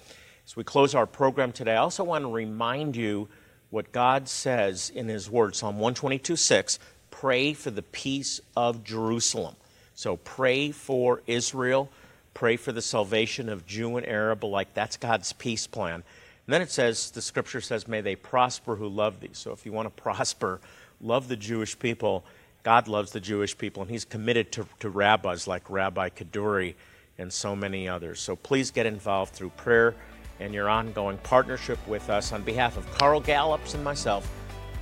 As 0.46 0.54
we 0.56 0.64
close 0.64 0.94
our 0.94 1.06
program 1.06 1.52
today, 1.52 1.72
I 1.72 1.78
also 1.78 2.04
want 2.04 2.24
to 2.24 2.30
remind 2.30 2.96
you 2.96 3.28
what 3.70 3.92
God 3.92 4.28
says 4.28 4.90
in 4.90 5.08
His 5.08 5.30
Word, 5.30 5.56
Psalm 5.56 5.76
122 5.76 6.36
6 6.36 6.78
pray 7.10 7.52
for 7.52 7.70
the 7.70 7.82
peace 7.82 8.40
of 8.56 8.84
Jerusalem. 8.84 9.56
So 9.94 10.18
pray 10.18 10.70
for 10.70 11.22
Israel, 11.26 11.90
pray 12.38 12.56
for 12.56 12.70
the 12.70 12.80
salvation 12.80 13.48
of 13.48 13.66
Jew 13.66 13.96
and 13.96 14.06
Arab 14.06 14.44
alike. 14.44 14.68
That's 14.72 14.96
God's 14.96 15.32
peace 15.32 15.66
plan. 15.66 15.94
And 15.94 16.04
then 16.46 16.62
it 16.62 16.70
says, 16.70 17.10
the 17.10 17.20
scripture 17.20 17.60
says, 17.60 17.88
may 17.88 18.00
they 18.00 18.14
prosper 18.14 18.76
who 18.76 18.86
love 18.86 19.18
thee. 19.18 19.30
So 19.32 19.50
if 19.50 19.66
you 19.66 19.72
want 19.72 19.86
to 19.86 20.02
prosper, 20.02 20.60
love 21.00 21.26
the 21.26 21.34
Jewish 21.34 21.76
people. 21.76 22.24
God 22.62 22.86
loves 22.86 23.10
the 23.10 23.18
Jewish 23.18 23.58
people, 23.58 23.82
and 23.82 23.90
He's 23.90 24.04
committed 24.04 24.52
to, 24.52 24.66
to 24.78 24.88
rabbis 24.88 25.48
like 25.48 25.68
Rabbi 25.68 26.10
Kaduri 26.10 26.74
and 27.18 27.32
so 27.32 27.56
many 27.56 27.88
others. 27.88 28.20
So 28.20 28.36
please 28.36 28.70
get 28.70 28.86
involved 28.86 29.32
through 29.34 29.50
prayer 29.50 29.96
and 30.38 30.54
your 30.54 30.68
ongoing 30.68 31.18
partnership 31.18 31.84
with 31.88 32.08
us. 32.08 32.32
On 32.32 32.42
behalf 32.42 32.76
of 32.76 32.88
Carl 32.92 33.18
Gallups 33.20 33.74
and 33.74 33.82
myself, 33.82 34.30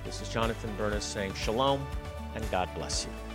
this 0.04 0.20
is 0.20 0.28
Jonathan 0.28 0.70
Bernis 0.76 1.06
saying 1.06 1.32
shalom 1.32 1.86
and 2.34 2.50
God 2.50 2.68
bless 2.74 3.06
you. 3.06 3.25